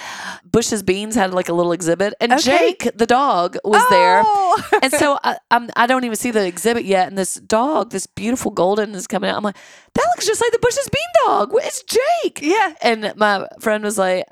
Bush's 0.51 0.83
Beans 0.83 1.15
had 1.17 1.35
like 1.35 1.49
a 1.49 1.53
little 1.53 1.73
exhibit 1.73 2.15
and 2.21 2.33
Okay. 2.33 2.77
Jake, 2.79 2.91
the 2.97 3.05
dog, 3.07 3.59
was 3.65 3.83
there. 3.91 4.23
Oh! 4.25 4.63
And 4.83 4.93
so 4.93 5.19
I, 5.25 5.37
I'm, 5.51 5.69
I 5.77 5.87
don't 5.87 6.05
even 6.05 6.17
see 6.17 6.31
the 6.31 6.47
exhibit 6.47 6.85
yet. 6.85 7.09
And 7.09 7.19
this 7.19 7.35
dog, 7.35 7.91
this 7.91 8.07
beautiful 8.07 8.51
golden, 8.53 8.95
is 8.95 9.07
coming 9.07 9.29
out. 9.29 9.37
I'm 9.37 9.43
like, 9.45 9.57
that 9.95 10.07
looks 10.15 10.27
just 10.27 10.41
like 10.41 10.53
the 10.53 10.59
Bush's 10.61 10.89
Bean 10.91 11.27
dog. 11.27 11.51
It's 11.57 11.83
Jake. 11.83 12.39
yeah. 12.43 12.75
And 12.81 13.13
my 13.17 13.47
friend 13.61 13.83
was 13.85 13.99
like, 13.99 14.25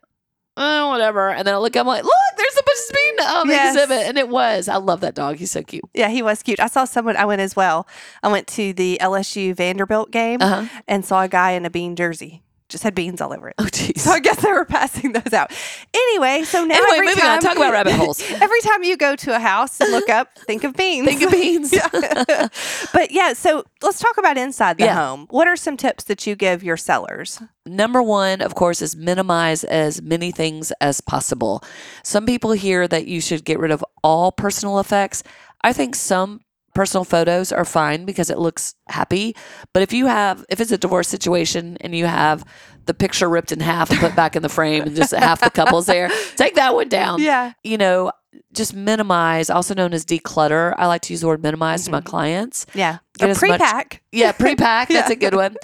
oh, 0.56 0.88
whatever. 0.88 1.28
And 1.30 1.46
then 1.46 1.54
I 1.54 1.58
look, 1.58 1.76
I'm 1.76 1.86
like, 1.86 2.04
look, 2.04 2.12
there's 2.36 2.54
the 2.54 2.62
Bush's 2.66 2.92
Bean 2.92 3.20
um, 3.26 3.48
Yes. 3.50 3.74
exhibit. 3.74 4.06
And 4.06 4.18
it 4.18 4.28
was. 4.28 4.68
I 4.68 4.76
love 4.76 5.00
that 5.00 5.14
dog. 5.14 5.36
He's 5.36 5.50
so 5.50 5.62
cute. 5.62 5.84
Yeah, 5.94 6.08
he 6.08 6.22
was 6.22 6.42
cute. 6.42 6.60
I 6.60 6.66
saw 6.66 6.84
someone, 6.84 7.16
I 7.16 7.24
went 7.24 7.40
as 7.40 7.56
well. 7.56 7.86
I 8.22 8.28
went 8.28 8.46
to 8.48 8.72
the 8.72 8.98
LSU 9.00 9.54
Vanderbilt 9.54 10.10
game 10.10 10.40
Uh-huh. 10.42 10.66
and 10.86 11.04
saw 11.04 11.22
a 11.22 11.28
guy 11.28 11.52
in 11.52 11.64
a 11.64 11.70
bean 11.70 11.96
jersey. 11.96 12.42
Just 12.76 12.84
had 12.84 12.94
beans 12.94 13.22
all 13.22 13.32
over 13.32 13.48
it. 13.48 13.54
Oh, 13.56 13.64
jeez. 13.64 14.00
So 14.00 14.10
I 14.10 14.20
guess 14.20 14.36
they 14.42 14.52
were 14.52 14.66
passing 14.66 15.12
those 15.14 15.32
out. 15.32 15.50
Anyway, 15.94 16.42
so 16.44 16.62
now 16.62 16.74
Anyway, 16.74 16.90
every 16.96 17.06
moving 17.06 17.22
time, 17.22 17.32
on. 17.36 17.40
Talk 17.40 17.56
about 17.56 17.72
rabbit 17.72 17.94
holes. 17.94 18.20
Every 18.30 18.60
time 18.60 18.82
you 18.82 18.98
go 18.98 19.16
to 19.16 19.34
a 19.34 19.38
house 19.38 19.80
and 19.80 19.90
look 19.92 20.10
up, 20.10 20.38
think 20.40 20.62
of 20.62 20.74
beans. 20.74 21.08
Think 21.08 21.22
of 21.22 21.30
beans. 21.32 21.72
Yeah. 21.96 22.48
but 22.92 23.10
yeah, 23.12 23.32
so 23.32 23.64
let's 23.82 23.98
talk 23.98 24.18
about 24.18 24.36
inside 24.36 24.76
the 24.76 24.84
Yeah. 24.84 24.94
home. 24.94 25.26
What 25.30 25.48
are 25.48 25.56
some 25.56 25.78
tips 25.78 26.04
that 26.04 26.26
you 26.26 26.36
give 26.36 26.62
your 26.62 26.76
sellers? 26.76 27.40
Number 27.64 28.02
one, 28.02 28.42
of 28.42 28.54
course, 28.54 28.82
is 28.82 28.94
minimize 28.94 29.64
as 29.64 30.02
many 30.02 30.30
things 30.32 30.70
as 30.82 31.00
possible. 31.00 31.64
Some 32.04 32.26
people 32.26 32.52
hear 32.52 32.86
that 32.88 33.06
you 33.06 33.22
should 33.22 33.44
get 33.44 33.58
rid 33.58 33.70
of 33.70 33.82
all 34.04 34.32
personal 34.32 34.78
effects. 34.80 35.22
I 35.62 35.72
think 35.72 35.94
some 35.94 36.40
personal 36.76 37.04
photos 37.04 37.52
are 37.52 37.64
fine 37.64 38.04
because 38.04 38.28
it 38.28 38.38
looks 38.38 38.74
happy. 38.86 39.34
But 39.72 39.82
if 39.82 39.94
you 39.94 40.06
have, 40.06 40.44
if 40.50 40.60
it's 40.60 40.70
a 40.70 40.76
divorce 40.76 41.08
situation 41.08 41.78
and 41.80 41.96
you 41.96 42.04
have 42.04 42.44
the 42.84 42.92
picture 42.92 43.30
ripped 43.30 43.50
in 43.50 43.60
half 43.60 43.90
and 43.90 43.98
put 43.98 44.14
back 44.14 44.36
in 44.36 44.42
the 44.42 44.50
frame 44.50 44.82
and 44.82 44.94
just 44.94 45.12
half 45.12 45.40
the 45.40 45.50
couple's 45.50 45.86
there, 45.86 46.10
take 46.36 46.54
that 46.56 46.74
one 46.74 46.90
down. 46.90 47.22
Yeah. 47.22 47.54
You 47.64 47.78
know, 47.78 48.12
just 48.52 48.74
minimize, 48.74 49.48
also 49.48 49.72
known 49.72 49.94
as 49.94 50.04
declutter. 50.04 50.74
I 50.76 50.86
like 50.86 51.00
to 51.02 51.14
use 51.14 51.22
the 51.22 51.28
word 51.28 51.42
minimize 51.42 51.86
to 51.86 51.90
my 51.90 52.00
mm-hmm. 52.00 52.08
clients. 52.08 52.66
Yeah. 52.74 52.98
Get 53.16 53.34
a 53.34 53.38
pre-pack. 53.38 54.02
Yeah, 54.12 54.32
pre-pack. 54.32 54.88
That's 54.90 55.08
Yeah. 55.08 55.14
a 55.14 55.18
good 55.18 55.34
one. 55.34 55.56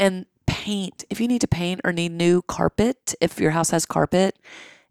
And 0.00 0.26
paint. 0.48 1.04
If 1.10 1.20
you 1.20 1.28
need 1.28 1.42
to 1.42 1.48
paint 1.48 1.80
or 1.84 1.92
need 1.92 2.10
new 2.10 2.42
carpet, 2.42 3.14
if 3.20 3.38
your 3.38 3.52
house 3.52 3.70
has 3.70 3.86
carpet, 3.86 4.36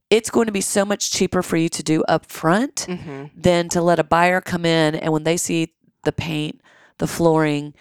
it's 0.09 0.29
going 0.29 0.45
to 0.45 0.51
be 0.51 0.61
so 0.61 0.85
much 0.85 1.11
cheaper 1.11 1.41
for 1.41 1.57
you 1.57 1.69
to 1.69 1.83
do 1.83 2.03
up 2.03 2.25
front 2.27 2.85
Mm-hmm. 2.87 3.25
than 3.35 3.69
to 3.69 3.81
let 3.81 3.99
a 3.99 4.03
buyer 4.03 4.41
come 4.41 4.65
in 4.65 4.95
and 4.95 5.11
when 5.11 5.23
they 5.23 5.37
see 5.37 5.73
the 6.03 6.11
paint, 6.11 6.61
the 6.99 7.07
flooring, 7.07 7.73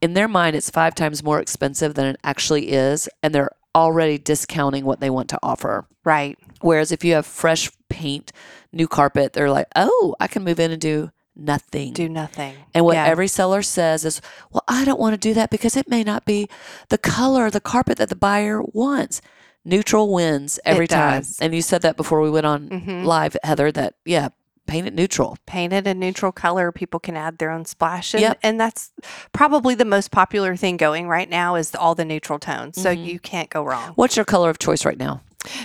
in 0.00 0.14
their 0.14 0.28
mind 0.28 0.54
it's 0.56 0.70
five 0.70 0.94
times 0.94 1.22
more 1.22 1.40
expensive 1.40 1.94
than 1.94 2.06
it 2.06 2.16
actually 2.22 2.70
is, 2.72 3.08
and 3.22 3.34
they're 3.34 3.50
already 3.74 4.18
discounting 4.18 4.84
what 4.84 5.00
they 5.00 5.10
want 5.10 5.28
to 5.30 5.38
offer. 5.42 5.86
Right. 6.04 6.38
Whereas 6.60 6.92
if 6.92 7.02
you 7.04 7.14
have 7.14 7.26
fresh 7.26 7.70
paint, 7.88 8.30
new 8.72 8.86
carpet, 8.86 9.32
they're 9.32 9.50
like, 9.50 9.66
oh, 9.74 10.14
I 10.20 10.28
can 10.28 10.44
move 10.44 10.60
in 10.60 10.70
and 10.70 10.80
do 10.80 11.10
nothing. 11.34 11.92
Do 11.92 12.08
nothing. 12.08 12.54
And 12.72 12.84
what 12.84 12.94
Yeah. 12.94 13.06
every 13.06 13.26
seller 13.26 13.62
says 13.62 14.04
is, 14.04 14.20
well, 14.52 14.62
I 14.68 14.84
don't 14.84 15.00
want 15.00 15.14
to 15.14 15.28
do 15.28 15.34
that 15.34 15.50
because 15.50 15.76
it 15.76 15.88
may 15.88 16.04
not 16.04 16.24
be 16.24 16.48
the 16.90 16.98
color 16.98 17.46
of 17.46 17.52
the 17.52 17.60
carpet 17.60 17.98
that 17.98 18.08
the 18.10 18.14
buyer 18.16 18.62
wants. 18.62 19.20
Neutral 19.64 20.12
wins 20.12 20.58
every 20.64 20.84
It 20.84 20.90
time. 20.90 21.20
does. 21.20 21.38
And 21.40 21.54
you 21.54 21.62
said 21.62 21.82
that 21.82 21.96
before 21.96 22.20
we 22.20 22.30
went 22.30 22.46
on 22.46 22.68
Mhm. 22.68 23.04
live, 23.04 23.36
Heather, 23.42 23.72
that, 23.72 23.94
yeah, 24.04 24.28
paint 24.66 24.86
it 24.86 24.94
neutral. 24.94 25.36
painted 25.46 25.86
a 25.86 25.92
neutral 25.94 26.32
color 26.32 26.72
people 26.72 26.98
can 26.98 27.16
add 27.16 27.36
their 27.38 27.50
own 27.50 27.66
splash 27.66 28.14
and, 28.14 28.22
Yep. 28.22 28.38
and 28.42 28.58
that's 28.58 28.92
probably 29.32 29.74
the 29.74 29.84
most 29.84 30.10
popular 30.10 30.56
thing 30.56 30.78
going 30.78 31.06
right 31.06 31.28
now 31.28 31.54
is 31.54 31.74
all 31.74 31.94
the 31.94 32.04
neutral 32.04 32.38
tones 32.38 32.80
so 32.80 32.88
Mhm. 32.94 33.04
you 33.04 33.18
can't 33.18 33.50
go 33.50 33.62
wrong 33.62 33.92
What's 33.94 34.16
your 34.16 34.24
color 34.24 34.48
of 34.48 34.58
choice 34.58 34.86
right 34.86 34.96
now? 34.96 35.20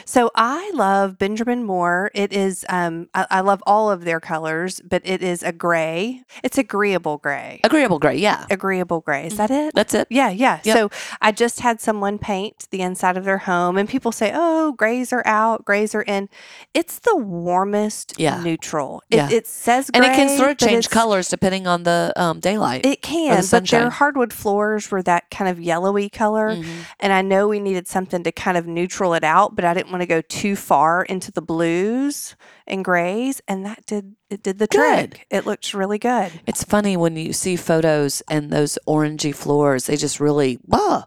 So 0.05 0.29
i 0.35 0.71
love 0.73 1.17
benjamin 1.17 1.63
moore 1.63 2.11
it 2.13 2.31
is 2.33 2.65
um 2.69 3.07
I, 3.13 3.25
I 3.29 3.39
love 3.41 3.61
all 3.65 3.89
of 3.91 4.03
their 4.05 4.19
colors 4.19 4.81
but 4.87 5.01
it 5.05 5.21
is 5.23 5.43
a 5.43 5.51
gray 5.51 6.23
it's 6.43 6.57
agreeable 6.57 7.17
gray 7.17 7.59
Agreeable 7.63 7.99
gray. 7.99 8.17
Yeah. 8.17 8.45
agreeable 8.49 9.01
gray 9.01 9.27
is 9.27 9.37
that 9.37 9.51
it 9.51 9.73
That's 9.75 9.93
it. 9.93 10.07
yeah, 10.09 10.29
yeah. 10.29 10.59
Yep. 10.63 10.75
So 10.75 10.89
I 11.21 11.31
just 11.31 11.59
had 11.61 11.79
someone 11.81 12.17
paint 12.17 12.67
the 12.71 12.81
inside 12.81 13.17
of 13.17 13.23
their 13.25 13.37
home, 13.39 13.77
and 13.77 13.87
people 13.87 14.11
say, 14.11 14.31
"Oh, 14.33 14.71
grays 14.73 15.11
are 15.13 15.23
out, 15.25 15.65
grays 15.65 15.93
are 15.95 16.01
in." 16.01 16.29
It's 16.73 16.99
the 16.99 17.15
warmest 17.15 18.13
Yeah. 18.17 18.41
neutral. 18.41 19.01
It, 19.09 19.15
Yeah. 19.17 19.29
it 19.31 19.47
says 19.47 19.89
And 19.93 20.03
it 20.05 20.13
can 20.13 20.29
sort 20.37 20.51
of 20.51 20.57
change 20.57 20.89
colors 20.89 21.27
depending 21.29 21.67
on 21.67 21.83
the 21.83 22.13
um, 22.15 22.39
daylight. 22.39 22.85
It 22.85 23.01
can, 23.01 23.37
but 23.37 23.45
sunshine. 23.45 23.81
their 23.81 23.89
hardwood 23.89 24.33
floors 24.33 24.89
were 24.91 25.01
that 25.03 25.29
kind 25.31 25.49
of 25.49 25.59
yellowy 25.59 26.09
color, 26.09 26.55
Mhm. 26.55 26.65
and 26.99 27.13
I 27.13 27.21
know 27.21 27.47
we 27.47 27.59
needed 27.59 27.87
something 27.87 28.23
to 28.23 28.31
kind 28.31 28.57
of 28.57 28.67
neutral 28.67 29.13
it 29.13 29.23
out, 29.23 29.55
but 29.55 29.65
I 29.69 29.73
didn't 29.73 29.91
want 29.91 30.01
to 30.01 30.07
go 30.07 30.21
too 30.21 30.55
far 30.55 31.03
into 31.03 31.31
the 31.31 31.41
blues 31.41 32.35
and 32.67 32.83
grays, 32.83 33.41
and 33.47 33.65
that 33.65 33.85
did 33.85 34.15
it 34.29 34.43
did 34.43 34.59
the 34.59 34.67
Good. 34.67 35.11
trick. 35.11 35.27
It 35.29 35.45
looks 35.45 35.73
really 35.73 35.97
good. 35.99 36.31
It's 36.45 36.63
funny 36.63 36.97
when 36.97 37.15
you 37.15 37.33
see 37.33 37.55
photos 37.55 38.21
and 38.29 38.51
those 38.51 38.77
orangey 38.87 39.33
floors, 39.33 39.85
they 39.85 39.95
just 39.97 40.19
really 40.19 40.59
wah, 40.65 41.03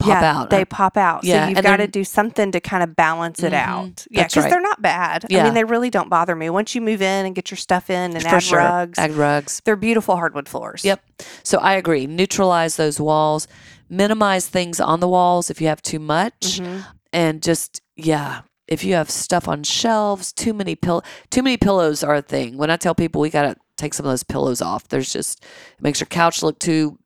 pop 0.00 0.08
yeah, 0.08 0.38
out. 0.40 0.50
They 0.50 0.64
pop 0.64 0.96
out. 0.96 1.22
Yeah, 1.24 1.44
so 1.44 1.50
you've 1.50 1.62
got 1.62 1.76
to 1.76 1.86
do 1.86 2.02
something 2.04 2.50
to 2.52 2.60
kind 2.60 2.82
of 2.82 2.96
balance 2.96 3.42
it 3.42 3.52
Mhm, 3.52 3.56
out. 3.66 4.06
Yeah, 4.10 4.24
because 4.24 4.44
right. 4.44 4.50
they're 4.50 4.60
not 4.60 4.82
bad. 4.82 5.24
Yeah. 5.30 5.40
I 5.40 5.44
mean, 5.44 5.54
they 5.54 5.64
really 5.64 5.88
don't 5.90 6.10
bother 6.10 6.34
me. 6.34 6.50
Once 6.50 6.74
you 6.74 6.80
move 6.80 7.00
in 7.00 7.26
and 7.26 7.34
get 7.34 7.50
your 7.50 7.58
stuff 7.58 7.90
in 7.90 8.12
and 8.14 8.22
For 8.22 8.28
add 8.28 8.42
sure. 8.42 8.58
rugs, 8.58 8.98
Add 8.98 9.12
rugs. 9.12 9.60
they're 9.64 9.76
beautiful 9.76 10.16
hardwood 10.16 10.48
floors. 10.48 10.84
Yep. 10.84 11.00
So 11.44 11.58
I 11.58 11.74
agree. 11.74 12.06
Neutralize 12.08 12.74
those 12.76 12.98
walls, 13.00 13.46
minimize 13.88 14.48
things 14.48 14.80
on 14.80 14.98
the 14.98 15.08
walls 15.08 15.48
if 15.50 15.60
you 15.60 15.68
have 15.68 15.80
too 15.82 16.00
much, 16.00 16.58
Mhm. 16.60 16.84
and 17.12 17.40
just, 17.42 17.80
yeah, 17.96 18.42
if 18.68 18.82
you 18.84 18.94
have 18.94 19.10
stuff 19.10 19.46
on 19.48 19.62
shelves, 19.62 20.32
too 20.32 20.52
many 20.54 20.74
pill 20.74 21.02
too 21.30 21.42
many 21.42 21.56
pillows 21.56 22.02
are 22.02 22.14
a 22.16 22.22
thing. 22.22 22.56
When 22.56 22.70
I 22.70 22.76
tell 22.76 22.94
people 22.94 23.20
we 23.20 23.30
gotta 23.30 23.56
take 23.76 23.94
some 23.94 24.06
of 24.06 24.10
those 24.12 24.22
pillows 24.24 24.62
off, 24.62 24.88
there's 24.88 25.12
just 25.12 25.42
it 25.44 25.82
makes 25.82 26.00
your 26.00 26.06
couch 26.06 26.42
look 26.42 26.58
too 26.58 26.98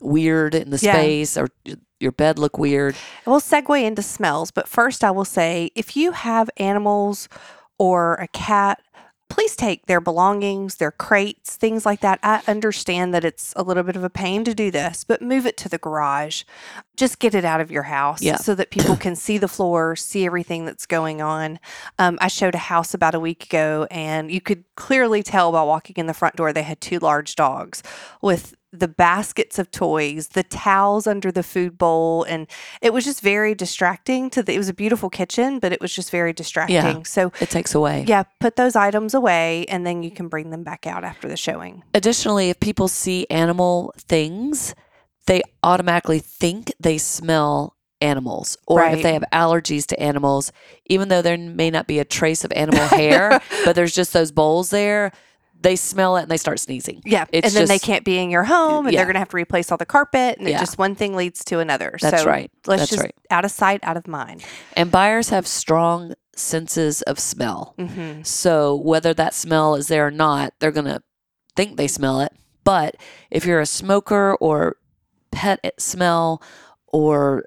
weird 0.00 0.54
in 0.54 0.70
the 0.70 0.78
Yeah. 0.78 0.92
space 0.92 1.36
or 1.36 1.48
your 2.00 2.12
bed 2.12 2.38
look 2.38 2.58
weird. 2.58 2.94
We'll 3.26 3.40
segue 3.40 3.82
into 3.82 4.02
smells, 4.02 4.50
but 4.50 4.68
first 4.68 5.02
I 5.02 5.10
will 5.10 5.24
say 5.24 5.70
if 5.74 5.96
you 5.96 6.12
have 6.12 6.48
animals 6.58 7.28
or 7.78 8.14
a 8.14 8.28
cat, 8.28 8.80
please 9.28 9.54
take 9.56 9.86
their 9.86 10.00
belongings, 10.00 10.76
their 10.76 10.90
crates, 10.90 11.56
things 11.56 11.84
like 11.86 12.00
that. 12.00 12.18
I 12.22 12.40
understand 12.48 13.12
that 13.14 13.24
it's 13.24 13.52
a 13.56 13.62
little 13.62 13.82
bit 13.82 13.96
of 13.96 14.04
a 14.04 14.10
pain 14.10 14.44
to 14.44 14.54
do 14.54 14.70
this, 14.70 15.04
but 15.04 15.20
move 15.22 15.46
it 15.46 15.56
to 15.58 15.68
the 15.68 15.78
garage. 15.78 16.44
Just 16.96 17.18
get 17.18 17.34
it 17.34 17.44
out 17.44 17.60
of 17.60 17.70
your 17.70 17.84
house 17.84 18.22
Yeah. 18.22 18.36
so 18.36 18.54
that 18.54 18.70
people 18.70 18.96
can 18.96 19.14
see 19.16 19.38
the 19.38 19.48
floor, 19.48 19.94
see 19.96 20.26
everything 20.26 20.64
that's 20.64 20.86
going 20.86 21.20
on. 21.22 21.58
Um, 21.98 22.18
I 22.20 22.28
showed 22.28 22.54
a 22.54 22.58
house 22.58 22.94
about 22.94 23.14
a 23.14 23.20
week 23.20 23.44
ago, 23.44 23.86
and 23.90 24.30
you 24.30 24.40
could 24.40 24.64
clearly 24.76 25.22
tell 25.22 25.52
by 25.52 25.62
walking 25.62 25.94
in 25.96 26.06
the 26.06 26.14
front 26.14 26.36
door 26.36 26.52
they 26.52 26.62
had 26.62 26.80
two 26.80 26.98
large 26.98 27.36
dogs 27.36 27.82
with 28.22 28.54
the 28.72 28.88
baskets 28.88 29.58
of 29.58 29.70
toys, 29.70 30.28
the 30.28 30.42
towels 30.42 31.06
under 31.06 31.32
the 31.32 31.42
food 31.42 31.78
bowl, 31.78 32.24
and 32.24 32.46
it 32.82 32.92
was 32.92 33.04
just 33.04 33.20
very 33.22 33.54
distracting. 33.54 34.28
To 34.30 34.42
the, 34.42 34.54
it 34.54 34.58
was 34.58 34.68
a 34.68 34.74
beautiful 34.74 35.08
kitchen, 35.08 35.58
but 35.58 35.72
it 35.72 35.80
was 35.80 35.92
just 35.92 36.10
very 36.10 36.32
distracting. 36.32 36.76
Yeah, 36.76 37.02
So 37.04 37.32
It 37.40 37.50
takes 37.50 37.74
away. 37.74 38.04
yeah, 38.06 38.24
put 38.40 38.56
those 38.56 38.76
items 38.76 39.14
away, 39.14 39.64
and 39.68 39.86
then 39.86 40.02
you 40.02 40.10
can 40.10 40.28
bring 40.28 40.50
them 40.50 40.64
back 40.64 40.86
out 40.86 41.02
after 41.04 41.28
the 41.28 41.36
showing. 41.36 41.82
Additionally, 41.94 42.50
if 42.50 42.60
people 42.60 42.88
see 42.88 43.26
animal 43.30 43.94
things, 43.96 44.74
they 45.26 45.42
automatically 45.62 46.18
think 46.18 46.72
they 46.78 46.98
smell 46.98 47.74
animals. 48.00 48.56
Or 48.66 48.84
if 48.84 49.02
they 49.02 49.12
have 49.14 49.24
allergies 49.32 49.86
to 49.86 50.00
animals, 50.00 50.52
even 50.86 51.08
though 51.08 51.22
there 51.22 51.36
may 51.36 51.70
not 51.70 51.86
be 51.86 51.98
a 51.98 52.04
trace 52.04 52.44
of 52.44 52.52
animal 52.52 52.86
hair, 52.88 53.40
but 53.64 53.74
there's 53.74 53.94
just 53.94 54.12
those 54.12 54.30
bowls 54.30 54.70
there, 54.70 55.10
they 55.60 55.74
smell 55.76 56.16
it 56.16 56.22
and 56.22 56.30
they 56.30 56.36
start 56.36 56.60
sneezing. 56.60 57.02
Yeah, 57.04 57.26
It's 57.32 57.48
and 57.48 57.54
then 57.56 57.66
they 57.68 57.78
can't 57.80 58.04
be 58.04 58.18
in 58.18 58.30
your 58.30 58.44
home, 58.44 58.86
and 58.86 58.92
Yeah. 58.92 58.98
they're 59.00 59.06
going 59.06 59.14
to 59.14 59.18
have 59.20 59.30
to 59.30 59.36
replace 59.36 59.72
all 59.72 59.78
the 59.78 59.86
carpet, 59.86 60.38
and 60.38 60.48
Yeah. 60.48 60.56
it 60.56 60.60
just 60.60 60.78
one 60.78 60.94
thing 60.94 61.16
leads 61.16 61.44
to 61.46 61.58
another. 61.58 61.96
That's 62.00 62.22
so 62.22 62.28
right. 62.28 62.50
Let's 62.66 62.82
That's 62.82 62.90
just 62.90 63.02
right. 63.02 63.14
out 63.30 63.44
of 63.44 63.50
sight, 63.50 63.80
out 63.82 63.96
of 63.96 64.06
mind. 64.06 64.44
And 64.76 64.90
buyers 64.90 65.30
have 65.30 65.46
strong 65.46 66.14
senses 66.36 67.02
of 67.02 67.18
smell. 67.18 67.74
hmm 67.78 68.22
So 68.22 68.76
whether 68.76 69.12
that 69.14 69.34
smell 69.34 69.74
is 69.74 69.88
there 69.88 70.06
or 70.06 70.10
not, 70.12 70.54
they're 70.60 70.70
going 70.70 70.86
to 70.86 71.02
think 71.56 71.76
they 71.76 71.88
smell 71.88 72.20
it. 72.20 72.32
But 72.62 72.96
if 73.30 73.44
you're 73.44 73.60
a 73.60 73.66
smoker 73.66 74.34
or 74.40 74.76
pet 75.32 75.60
smell 75.78 76.40
or 76.86 77.44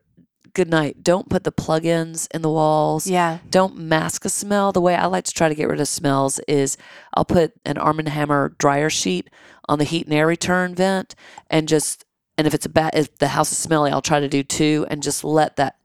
good 0.54 0.70
night, 0.70 1.04
don't 1.04 1.30
put 1.30 1.44
the 1.44 1.52
plug-ins 1.52 2.28
in 2.34 2.42
the 2.42 2.50
walls. 2.50 3.08
Yeah, 3.08 3.40
Don't 3.50 3.78
mask 3.78 4.26
a 4.26 4.30
smell. 4.30 4.72
The 4.72 4.82
way 4.82 4.96
I 4.96 5.06
like 5.06 5.26
to 5.26 5.32
try 5.34 5.50
to 5.50 5.56
get 5.56 5.68
rid 5.68 5.80
of 5.80 5.88
smells 5.88 6.40
is 6.48 6.78
I'll 7.14 7.26
put 7.26 7.54
an 7.66 7.78
Arm 7.78 8.00
and 8.00 8.10
Hammer 8.10 8.56
dryer 8.58 8.90
sheet 8.90 9.30
on 9.70 9.80
the 9.80 9.86
heat 9.86 10.06
and 10.06 10.14
air 10.14 10.28
return 10.28 10.76
vent 10.76 11.16
and 11.50 11.68
just 11.68 12.06
and 12.38 12.48
if 12.48 12.54
it's 12.54 12.66
a 12.66 12.70
bad 12.70 12.92
if 12.96 13.16
the 13.20 13.30
house 13.30 13.52
is 13.52 13.58
smelly, 13.58 13.92
I'll 13.92 14.02
try 14.02 14.20
to 14.20 14.28
do 14.28 14.44
two 14.44 14.86
and 14.90 15.04
just 15.04 15.24
let 15.24 15.56
that 15.58 15.78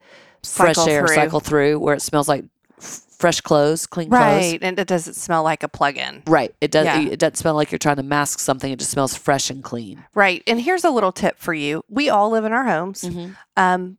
fresh 0.43 0.77
Cycle 0.77 0.93
air 0.93 1.07
through. 1.07 1.15
cycle 1.15 1.41
through 1.41 1.79
where 1.79 1.95
it 1.95 2.03
smells 2.03 2.29
like 2.29 2.45
fresh 2.81 3.41
clothes, 3.41 3.87
clean 3.87 4.09
clothes. 4.11 4.21
right. 4.21 4.59
And 4.63 4.79
it 4.79 4.87
doesn't 4.87 5.15
smell 5.15 5.43
like 5.43 5.63
a 5.63 5.69
plug-in. 5.69 6.23
Right. 6.27 6.55
It 6.61 6.71
does. 6.71 6.85
Yeah. 6.85 7.01
It 7.01 7.19
doesn't 7.19 7.37
smell 7.37 7.55
like 7.55 7.73
you're 7.73 7.79
trying 7.79 7.97
to 7.97 8.03
mask 8.03 8.39
something. 8.41 8.71
It 8.71 8.79
just 8.79 8.91
smells 8.91 9.17
fresh 9.17 9.49
and 9.51 9.65
clean. 9.65 10.05
Right. 10.15 10.43
And 10.47 10.61
here's 10.61 10.85
a 10.85 10.91
little 10.91 11.13
tip 11.13 11.39
for 11.39 11.55
you. 11.55 11.83
We 11.89 12.11
all 12.11 12.31
live 12.31 12.45
in 12.45 12.53
our 12.53 12.65
homes. 12.65 13.09
Um, 13.57 13.97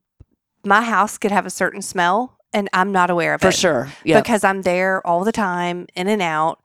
my 0.68 0.82
house 0.84 1.18
could 1.18 1.32
have 1.32 1.46
a 1.46 1.50
certain 1.50 1.82
smell, 1.82 2.38
and 2.54 2.70
I'm 2.74 2.92
not 2.92 3.10
aware 3.10 3.34
of 3.34 3.42
For 3.42 3.48
it 3.50 3.52
For 3.54 3.58
sure. 3.58 3.92
Yeah. 4.04 4.20
because 4.22 4.44
I'm 4.44 4.62
there 4.62 5.06
all 5.06 5.24
the 5.24 5.32
time, 5.32 5.88
in 5.96 6.08
and 6.08 6.22
out. 6.22 6.60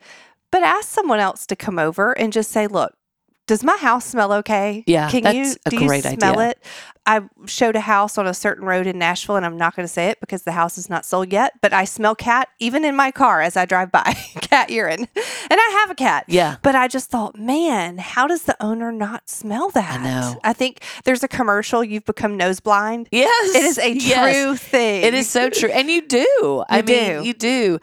But 0.51 0.63
ask 0.63 0.89
someone 0.89 1.19
else 1.21 1.47
to 1.47 1.57
come 1.57 1.79
over 1.79 2.13
and 2.13 2.33
just 2.33 2.51
say, 2.51 2.67
"Look, 2.67 2.93
does 3.47 3.65
my 3.65 3.77
house 3.79 4.05
smell 4.05 4.33
okay? 4.35 4.85
Yeah, 4.87 5.09
can 5.11 5.35
you 5.35 5.55
a 5.65 5.71
do 5.71 5.79
great 5.79 6.05
you 6.05 6.11
smell 6.11 6.39
idea. 6.39 6.51
it?" 6.51 6.65
I 7.05 7.23
showed 7.47 7.75
a 7.75 7.81
house 7.81 8.17
on 8.17 8.29
a 8.29 8.35
certain 8.35 8.65
road 8.65 8.87
in 8.87 8.97
Nashville, 8.99 9.35
and 9.37 9.45
I'm 9.45 9.57
not 9.57 9.75
going 9.75 9.85
to 9.85 9.93
say 9.93 10.09
it 10.09 10.21
because 10.21 10.45
the 10.45 10.53
house 10.53 10.79
is 10.79 10.89
not 10.89 11.05
sold 11.05 11.33
yet. 11.33 11.55
But 11.61 11.73
I 11.73 11.85
smell 11.85 12.15
cat 12.15 12.49
even 12.61 12.85
in 12.85 12.95
my 12.95 13.11
car 13.11 13.41
as 13.41 13.57
I 13.57 13.65
drive 13.65 13.91
by, 13.91 14.03
cat 14.41 14.71
urine, 14.71 15.01
and 15.01 15.09
I 15.51 15.77
have 15.81 15.91
a 15.91 15.95
cat. 15.97 16.25
yeah. 16.29 16.57
But 16.63 16.77
I 16.77 16.87
just 16.87 17.11
thought, 17.11 17.37
man, 17.37 17.99
how 17.99 18.29
does 18.29 18.45
the 18.45 18.57
owner 18.63 18.93
not 18.93 19.29
smell 19.29 19.69
that? 19.71 20.01
I 20.01 20.05
know. 20.05 20.41
I 20.45 20.53
think 20.53 20.81
there's 21.05 21.25
a 21.25 21.29
commercial, 21.29 21.83
you've 21.83 22.05
become 22.05 22.37
nose 22.37 22.61
blind. 22.61 23.09
Yes. 23.11 23.55
It 23.55 23.65
is 23.65 23.79
a 23.79 23.93
Yes. 23.95 24.37
true 24.37 24.57
thing. 24.57 25.03
It 25.03 25.15
is 25.15 25.29
so 25.29 25.51
true. 25.51 25.71
And 25.71 25.91
you 25.91 26.07
do. 26.07 26.65
I 26.69 26.79
You 26.79 26.83
mean, 26.85 27.23
do. 27.23 27.27
you 27.27 27.35
do. 27.35 27.79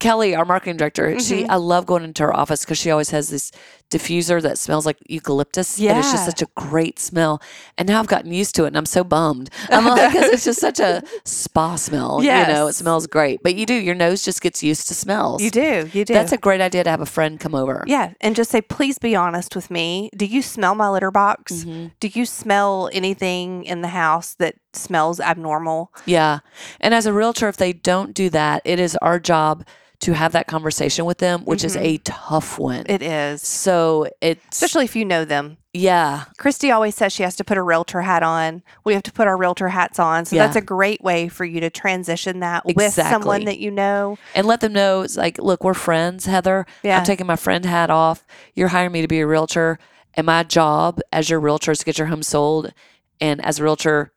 Kelly, 0.00 0.34
our 0.36 0.44
marketing 0.44 0.76
director, 0.76 1.18
she 1.18 1.42
Mhm. 1.42 1.50
I 1.50 1.56
love 1.56 1.84
going 1.86 2.04
into 2.04 2.22
her 2.22 2.34
office 2.36 2.60
because 2.64 2.78
she 2.78 2.90
always 2.90 3.10
has 3.10 3.30
this 3.30 3.50
diffuser 3.90 4.40
that 4.42 4.58
smells 4.58 4.84
like 4.86 4.98
eucalyptus. 5.08 5.78
And 5.80 5.98
it's 5.98 6.10
just 6.12 6.24
such 6.26 6.42
a 6.42 6.46
great 6.56 6.98
smell. 6.98 7.40
And 7.76 7.88
now 7.88 7.98
I've 8.00 8.06
gotten 8.06 8.32
used 8.32 8.54
to 8.56 8.64
it 8.64 8.68
and 8.68 8.76
I'm 8.76 8.86
so 8.86 9.02
bummed. 9.04 9.50
I'm 9.70 9.84
like, 9.86 10.12
because 10.12 10.30
it's 10.30 10.44
just 10.44 10.60
such 10.60 10.78
a 10.80 11.02
spa 11.24 11.76
smell. 11.76 12.20
Yeah. 12.22 12.46
You 12.48 12.52
know, 12.54 12.66
it 12.66 12.74
smells 12.74 13.06
great. 13.06 13.40
But 13.42 13.54
you 13.54 13.64
do, 13.66 13.74
your 13.74 13.94
nose 13.94 14.22
just 14.24 14.40
gets 14.42 14.62
used 14.62 14.88
to 14.88 14.94
smells. 14.94 15.42
You 15.42 15.50
do. 15.50 15.88
You 15.92 16.04
do. 16.04 16.12
That's 16.14 16.32
a 16.32 16.36
great 16.38 16.60
idea 16.60 16.84
to 16.84 16.90
have 16.90 17.00
a 17.00 17.06
friend 17.06 17.40
come 17.40 17.54
over. 17.54 17.84
yeah. 17.86 18.12
And 18.20 18.36
just 18.36 18.50
say, 18.50 18.60
please 18.60 18.98
be 18.98 19.14
honest 19.16 19.54
with 19.56 19.70
me. 19.70 20.10
Do 20.16 20.26
you 20.26 20.42
smell 20.42 20.74
my 20.74 20.88
litter 20.90 21.10
box? 21.10 21.64
Mhm. 21.64 21.92
Do 22.00 22.08
you 22.08 22.26
smell 22.26 22.90
anything 22.92 23.64
in 23.64 23.80
the 23.80 23.88
house 23.88 24.34
that 24.38 24.56
smells 24.74 25.18
abnormal? 25.20 25.92
Yeah. 26.06 26.40
And 26.80 26.92
as 26.94 27.06
a 27.06 27.12
realtor, 27.12 27.48
if 27.48 27.56
they 27.56 27.72
don't 27.72 28.12
do 28.14 28.28
that, 28.30 28.62
it 28.64 28.78
is 28.78 28.96
our 29.00 29.18
job 29.18 29.64
to 30.00 30.12
have 30.12 30.30
that 30.32 30.46
conversation 30.46 31.04
with 31.04 31.18
them, 31.18 31.40
which 31.44 31.64
is 31.64 31.76
Mhm. 31.76 31.82
a 31.82 31.98
tough 31.98 32.58
one. 32.58 32.84
It 32.88 33.02
is. 33.02 33.42
so 33.42 34.06
it's, 34.20 34.44
Especially 34.52 34.84
if 34.84 34.94
you 34.94 35.04
know 35.04 35.24
them. 35.24 35.56
yeah. 35.74 36.24
Christie 36.38 36.70
always 36.70 36.94
says 36.94 37.12
she 37.12 37.24
has 37.24 37.34
to 37.36 37.42
put 37.44 37.58
a 37.58 37.62
realtor 37.62 38.02
hat 38.02 38.22
on. 38.22 38.62
We 38.84 38.94
have 38.94 39.02
to 39.04 39.12
put 39.12 39.26
our 39.26 39.36
realtor 39.36 39.68
hats 39.70 39.98
on. 39.98 40.24
So 40.24 40.36
that's 40.36 40.54
a 40.54 40.60
great 40.60 41.02
way 41.02 41.26
for 41.28 41.44
you 41.44 41.60
to 41.60 41.70
transition 41.70 42.38
that 42.40 42.64
with 42.64 42.92
someone 42.92 43.44
that 43.46 43.58
you 43.58 43.72
know. 43.72 44.18
And 44.36 44.46
let 44.46 44.60
them 44.60 44.72
know 44.72 45.00
it's 45.02 45.16
like, 45.16 45.38
look, 45.38 45.64
we're 45.64 45.74
friends, 45.74 46.26
Heather. 46.26 46.64
Yeah. 46.84 46.98
I'm 46.98 47.04
taking 47.04 47.26
my 47.26 47.36
friend 47.36 47.64
hat 47.64 47.90
off. 47.90 48.24
You're 48.54 48.68
hiring 48.68 48.92
me 48.92 49.02
to 49.02 49.08
be 49.08 49.18
a 49.18 49.26
realtor. 49.26 49.80
And 50.14 50.26
my 50.26 50.44
job 50.44 51.00
as 51.12 51.28
your 51.28 51.40
realtor 51.40 51.72
is 51.72 51.80
to 51.80 51.84
get 51.84 51.98
your 51.98 52.06
home 52.06 52.22
sold. 52.22 52.72
And 53.20 53.44
as 53.44 53.58
a 53.58 53.64
realtor, 53.64 54.12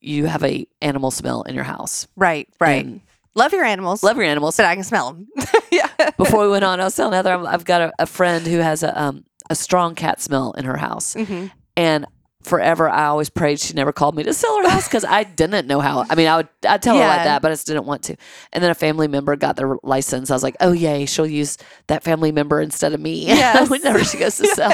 you 0.00 0.26
have 0.26 0.42
a 0.42 0.66
animal 0.82 1.10
smell 1.12 1.42
in 1.42 1.54
your 1.54 1.64
house. 1.64 2.08
Right, 2.16 2.48
right. 2.58 2.84
And 2.84 3.00
Love 3.34 3.52
your 3.52 3.64
animals. 3.64 4.02
love 4.02 4.16
your 4.16 4.26
animals. 4.26 4.56
but 4.56 4.66
I 4.66 4.74
can 4.74 4.84
smell 4.84 5.12
them. 5.12 5.28
yeah. 5.70 5.88
Before 6.16 6.42
we 6.44 6.50
went 6.50 6.64
on, 6.64 6.80
I 6.80 6.84
was 6.84 6.96
telling 6.96 7.12
Heather, 7.12 7.30
I'm- 7.30 7.46
I've 7.46 7.64
got 7.64 7.80
a, 7.80 7.92
a 8.00 8.06
friend 8.06 8.46
who 8.46 8.58
has 8.58 8.82
a, 8.82 9.00
um, 9.00 9.24
a 9.48 9.54
strong 9.54 9.94
cat 9.94 10.20
smell 10.20 10.52
in 10.52 10.64
her 10.64 10.76
house. 10.76 11.14
hmm 11.14 11.46
And 11.76 12.06
forever, 12.42 12.88
I 12.88 13.06
always 13.06 13.28
prayed 13.30 13.60
she 13.60 13.74
never 13.74 13.92
called 13.92 14.14
me 14.16 14.22
to 14.22 14.32
sell 14.32 14.62
her 14.62 14.68
house 14.70 14.86
because 14.88 15.04
I 15.04 15.24
didn't 15.24 15.66
know 15.66 15.80
how. 15.80 16.04
I 16.08 16.14
mean, 16.14 16.26
I 16.26 16.36
would 16.38 16.48
I'd 16.68 16.82
tell 16.82 16.94
her 16.96 17.00
like 17.06 17.24
that, 17.24 17.42
but 17.42 17.50
I 17.50 17.54
just 17.54 17.66
didn't 17.66 17.84
want 17.84 18.02
to. 18.04 18.16
And 18.52 18.62
then 18.64 18.70
a 18.70 18.74
family 18.74 19.08
member 19.08 19.36
got 19.36 19.56
their 19.56 19.76
license. 19.82 20.30
I 20.30 20.34
was 20.34 20.42
like, 20.42 20.56
oh 20.60 20.72
yay, 20.72 21.06
she'll 21.06 21.26
use 21.26 21.58
that 21.88 22.02
family 22.02 22.32
member 22.32 22.60
instead 22.60 22.92
of 22.92 23.00
me. 23.00 23.26
Yes. 23.40 23.68
whenever 23.70 24.02
she 24.04 24.18
goes 24.18 24.36
to 24.38 24.46
sell. 24.54 24.72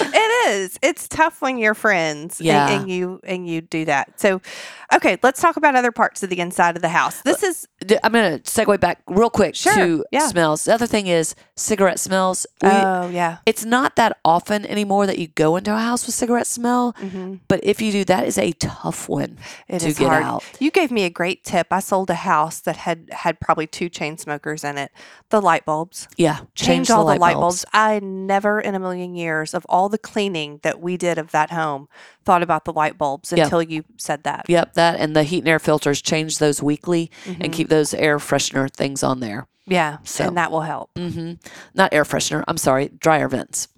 it 0.00 0.48
is. 0.50 0.78
It's 0.82 1.08
tough 1.08 1.40
when 1.42 1.58
you're 1.58 1.74
friends 1.74 2.38
and- 2.40 2.46
Yeah. 2.46 2.70
and, 2.70 2.90
you 2.90 3.20
and 3.24 3.48
you 3.48 3.60
do 3.60 3.84
that. 3.86 4.18
So, 4.20 4.40
okay, 4.94 5.16
let's 5.22 5.40
talk 5.40 5.56
about 5.56 5.74
other 5.76 5.92
parts 5.92 6.22
of 6.22 6.30
the 6.30 6.40
inside 6.40 6.76
of 6.76 6.82
the 6.82 6.88
house. 6.88 7.20
This 7.22 7.42
is 7.42 7.66
uh, 7.90 7.96
I'm 8.02 8.12
gonna 8.12 8.38
segue 8.40 8.78
back 8.80 9.00
real 9.06 9.30
quick 9.30 9.54
Sure, 9.54 9.74
to 9.74 10.04
yeah. 10.10 10.26
smells. 10.28 10.64
The 10.64 10.74
other 10.74 10.86
thing 10.86 11.06
is 11.06 11.34
cigarette 11.56 11.98
smells. 11.98 12.46
We, 12.62 12.68
oh 12.70 13.08
yeah. 13.10 13.38
it's 13.46 13.64
not 13.64 13.96
that 13.96 14.18
often 14.24 14.64
anymore 14.66 15.06
that 15.06 15.18
you 15.18 15.28
go 15.28 15.56
into 15.56 15.74
a 15.74 15.78
house 15.78 16.06
with 16.06 16.14
cigarette 16.14 16.46
smell, 16.74 16.92
hmm 17.10 17.34
but 17.48 17.60
if 17.62 17.80
you 17.80 17.92
do, 17.92 18.04
that 18.04 18.26
is 18.26 18.38
a 18.38 18.52
tough 18.52 19.08
one 19.08 19.38
It 19.68 19.80
to 19.80 19.88
is 19.88 19.98
get 19.98 20.08
hard. 20.08 20.22
out. 20.22 20.44
You 20.60 20.70
gave 20.70 20.90
me 20.90 21.04
a 21.04 21.10
great 21.10 21.44
tip. 21.44 21.68
I 21.70 21.80
sold 21.80 22.10
a 22.10 22.14
house 22.14 22.60
that 22.60 22.76
had 22.76 23.08
had 23.12 23.40
probably 23.40 23.66
two 23.66 23.88
chain 23.88 24.18
smokers 24.18 24.64
in 24.64 24.78
it. 24.78 24.90
The 25.30 25.40
light 25.40 25.64
bulbs. 25.64 26.08
Yeah, 26.16 26.40
Change, 26.54 26.90
all 26.90 27.04
the 27.06 27.16
light 27.16 27.34
bulbs. 27.34 27.64
I 27.72 28.00
never 28.00 28.60
in 28.60 28.74
a 28.74 28.78
million 28.80 29.14
years 29.14 29.54
of 29.54 29.64
all 29.68 29.88
the 29.88 29.98
cleaning 29.98 30.60
that 30.62 30.80
we 30.80 30.96
did 30.96 31.18
of 31.18 31.30
that 31.32 31.50
home 31.50 31.88
thought 32.24 32.42
about 32.42 32.64
the 32.64 32.72
light 32.72 32.96
bulbs 32.98 33.32
Yeah. 33.32 33.44
until 33.44 33.62
you 33.62 33.84
said 33.96 34.24
that. 34.24 34.46
Yep, 34.48 34.74
that 34.74 34.98
and 35.00 35.14
the 35.14 35.22
heat 35.24 35.38
and 35.40 35.48
air 35.48 35.58
filters 35.58 36.00
change 36.02 36.38
those 36.38 36.62
weekly 36.62 37.10
and 37.26 37.44
Mhm. 37.44 37.52
keep 37.52 37.68
those 37.68 37.94
air 37.94 38.18
freshener 38.18 38.70
things 38.72 39.02
on 39.02 39.20
there. 39.20 39.46
Yeah, 39.66 39.98
So- 40.04 40.26
and 40.28 40.36
that 40.36 40.50
will 40.50 40.60
help. 40.62 40.90
hmm 40.96 41.32
Not 41.74 41.92
air 41.92 42.04
freshener. 42.04 42.44
I'm 42.48 42.58
sorry, 42.58 42.88
dryer 42.98 43.28
vents. 43.28 43.68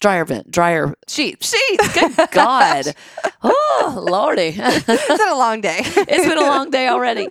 Dryer 0.00 0.24
vent, 0.24 0.50
dryer 0.50 0.94
Sheets. 1.08 1.50
sheets. 1.56 1.94
Good 1.94 2.30
God, 2.32 2.94
oh 3.42 4.02
lordy, 4.06 4.54
it's 4.58 4.84
been 5.08 5.28
a 5.28 5.36
long 5.38 5.60
day. 5.60 5.78
it's 5.84 6.26
been 6.28 6.38
a 6.38 6.42
long 6.42 6.70
day 6.70 6.88
already. 6.88 7.28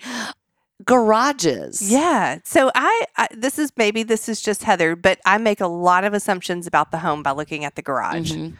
Garages. 0.84 1.89
Yeah. 1.91 2.39
So 2.43 2.71
I, 2.76 3.06
I 3.15 3.28
this 3.32 3.60
is 3.60 3.71
maybe 3.78 4.04
this 4.04 4.28
is 4.28 4.41
just 4.41 4.63
Heather, 4.63 4.95
but 4.95 5.19
I 5.26 5.38
make 5.38 5.62
a 5.62 5.67
lot 5.67 6.04
of 6.04 6.13
assumptions 6.13 6.67
about 6.67 6.91
the 6.91 6.99
home 6.99 7.23
by 7.23 7.32
looking 7.32 7.63
at 7.63 7.76
the 7.76 7.82
garage. 7.82 8.32
Mhm. 8.34 8.58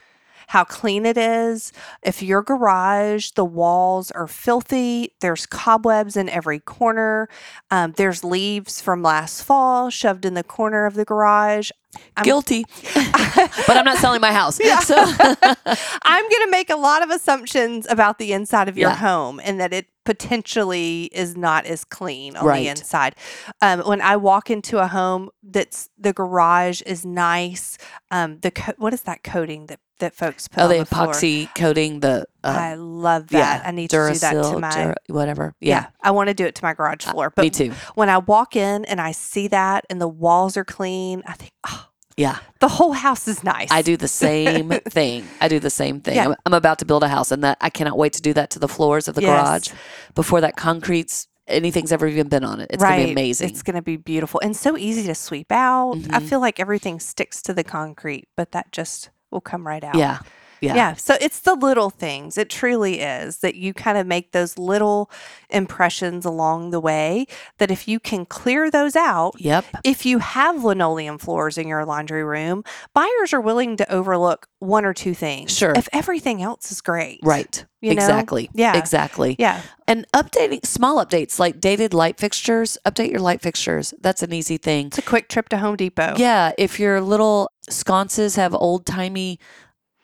How 0.54 0.64
clean 0.64 1.04
it 1.04 1.18
is. 1.18 1.74
If 2.04 2.22
your 2.22 2.44
garage, 2.44 3.32
the 3.32 3.44
walls 3.44 4.12
are 4.12 4.28
filthy, 4.28 5.12
there's 5.20 5.48
cobwebs 5.48 6.16
in 6.16 6.30
every 6.30 6.60
corner, 6.60 7.28
um, 7.72 7.94
there's 7.98 8.24
leaves 8.24 8.80
from 8.80 9.02
last 9.02 9.42
fall 9.42 9.90
shoved 9.90 10.26
in 10.26 10.36
the 10.36 10.44
corner 10.44 10.86
of 10.86 10.94
the 10.94 11.06
garage. 11.06 11.72
I'm- 12.16 12.24
Guilty. 12.24 12.66
but 12.94 13.78
I'm 13.78 13.86
not 13.86 13.98
selling 13.98 14.22
my 14.22 14.32
house. 14.32 14.58
So 14.86 14.96
I'm 14.98 16.24
going 16.30 16.46
to 16.46 16.52
make 16.52 16.70
a 16.70 16.76
lot 16.76 17.02
of 17.04 17.10
assumptions 17.10 17.88
about 17.90 18.20
the 18.20 18.32
inside 18.34 18.68
of 18.70 18.78
your 18.78 18.90
Yeah. 18.92 18.96
home 18.98 19.40
and 19.44 19.60
that 19.60 19.74
it 19.74 19.88
potentially 20.06 21.06
is 21.14 21.36
not 21.38 21.66
as 21.66 21.84
clean 21.86 22.36
on 22.36 22.46
Right. 22.46 22.60
the 22.64 22.68
inside. 22.70 23.16
Um, 23.62 23.82
when 23.82 24.02
I 24.02 24.18
walk 24.18 24.50
into 24.52 24.80
a 24.80 24.88
home 24.88 25.30
that's 25.44 25.90
the 25.98 26.14
garage 26.14 26.82
is 26.86 27.06
nice, 27.06 27.78
um, 28.12 28.40
the 28.42 28.52
co- 28.52 28.74
what 28.78 28.94
is 28.94 29.02
that 29.04 29.24
coating 29.24 29.68
that 29.68 29.80
that 30.04 30.14
folks 30.14 30.48
put 30.48 30.62
oh, 30.64 30.68
the 30.68 30.80
the 30.80 30.86
floor? 30.86 31.08
epoxy 31.08 31.54
coating 31.56 32.00
the 32.02 32.26
uh, 32.44 32.48
I 32.60 32.74
love 32.76 33.28
that. 33.30 33.62
Yeah, 33.64 33.68
I 33.68 33.72
need 33.72 33.90
to 33.90 34.10
do 34.12 34.20
that 34.20 34.32
to 34.44 34.60
my 34.60 34.70
Dura- 34.72 34.96
whatever. 35.08 35.56
yeah. 35.60 35.76
Yeah, 35.76 35.86
I 36.02 36.12
want 36.12 36.28
to 36.28 36.34
do 36.34 36.46
it 36.46 36.56
to 36.56 36.64
my 36.64 36.74
garage 36.74 37.04
floor. 37.06 37.34
me 37.38 37.50
too. 37.50 37.72
when 37.96 38.10
I 38.10 38.20
walk 38.20 38.56
in 38.56 38.86
and 38.86 39.02
I 39.02 39.12
see 39.12 39.48
that 39.50 39.86
and 39.90 40.00
the 40.00 40.08
walls 40.08 40.56
are 40.58 40.66
clean, 40.66 41.24
I 41.26 41.34
think, 41.34 41.52
oh, 41.68 41.88
Yeah, 42.18 42.38
the 42.60 42.68
whole 42.68 42.94
house 42.94 43.28
is 43.28 43.44
nice. 43.44 43.70
I 43.72 43.82
do 43.82 43.98
the 43.98 44.08
same 44.26 44.70
thing. 44.70 45.26
I 45.42 45.48
do 45.48 45.60
the 45.60 45.70
same 45.70 46.00
thing. 46.02 46.16
Yeah. 46.16 46.28
I'm, 46.30 46.36
I'm 46.46 46.54
about 46.54 46.80
to 46.80 46.86
build 46.86 47.02
a 47.04 47.08
house, 47.08 47.32
and 47.32 47.44
that 47.44 47.58
I 47.62 47.70
cannot 47.70 47.98
wait 47.98 48.14
to 48.14 48.22
do 48.22 48.34
that 48.34 48.50
to 48.52 48.60
the 48.60 48.68
floors 48.68 49.08
of 49.08 49.16
the 49.16 49.22
Yes. 49.22 49.30
garage 49.70 49.80
before 50.16 50.42
that 50.42 50.56
concrete's 50.58 51.28
anything's 51.48 51.92
ever 51.92 52.08
even 52.08 52.28
been 52.30 52.44
on 52.46 52.60
it. 52.62 52.68
It's 52.72 52.82
gonna 52.84 53.04
be 53.06 53.12
amazing. 53.12 53.50
It's 53.50 53.64
going 53.64 53.76
to 53.76 53.82
be 53.82 53.98
beautiful 53.98 54.40
and 54.42 54.56
so 54.56 54.78
easy 54.78 55.04
to 55.08 55.14
sweep 55.16 55.52
out. 55.52 55.96
I 56.10 56.20
Mhm. 56.20 56.30
feel 56.30 56.40
like 56.40 56.58
everything 56.58 57.02
sticks 57.02 57.42
to 57.44 57.54
the 57.54 57.66
concrete, 57.66 58.30
but 58.38 58.52
that 58.54 58.72
just 58.72 59.10
will 59.34 59.42
come 59.42 59.66
right 59.68 59.84
out. 59.84 59.96
yeah, 59.96 60.20
yeah, 60.62 60.76
Yeah. 60.76 60.94
So 60.94 61.16
it's 61.20 61.40
the 61.42 61.56
little 61.56 61.90
things. 61.90 62.38
It 62.38 62.50
truly 62.50 63.02
is 63.02 63.40
that 63.40 63.56
you 63.56 63.74
kind 63.74 63.98
of 63.98 64.08
make 64.08 64.32
those 64.32 64.58
little 64.58 65.10
impressions 65.50 66.26
along 66.26 66.72
the 66.72 66.80
way 66.80 67.26
that 67.58 67.70
if 67.70 67.88
you 67.88 68.00
can 68.00 68.26
clear 68.26 68.72
those 68.72 68.96
out, 68.96 69.34
Yep. 69.40 69.66
if 69.84 70.06
you 70.06 70.20
have 70.20 70.64
linoleum 70.64 71.18
floors 71.18 71.58
in 71.58 71.68
your 71.68 71.86
laundry 71.86 72.24
room, 72.24 72.64
buyers 72.94 73.34
are 73.34 73.42
willing 73.42 73.78
to 73.78 73.92
overlook 73.92 74.48
one 74.60 74.86
or 74.86 74.94
two 74.94 75.14
things. 75.14 75.56
Sure. 75.56 75.74
If 75.76 75.90
everything 75.92 76.42
else 76.42 76.72
is 76.72 76.80
great. 76.82 77.20
Right. 77.24 77.66
You 77.82 77.90
know? 77.94 78.02
exactly. 78.02 78.50
Yeah. 78.54 78.78
Exactly. 78.78 79.36
Yeah. 79.38 79.62
And 79.88 80.06
updating 80.14 80.66
small 80.66 81.06
updates 81.06 81.38
like 81.38 81.60
dated 81.60 81.94
light 81.94 82.18
fixtures, 82.18 82.78
update 82.86 83.12
your 83.12 83.20
light 83.20 83.42
fixtures. 83.42 83.94
That's 84.02 84.24
an 84.24 84.32
easy 84.32 84.56
thing. 84.58 84.88
It's 84.88 84.98
a 84.98 85.02
quick 85.02 85.28
trip 85.28 85.50
to 85.50 85.58
Home 85.58 85.76
Depot. 85.76 86.14
Yeah. 86.18 86.54
If 86.58 86.80
your 86.80 87.02
little 87.02 87.50
sconces 87.70 88.36
have 88.36 88.54
old 88.54 88.86
timey 88.86 89.40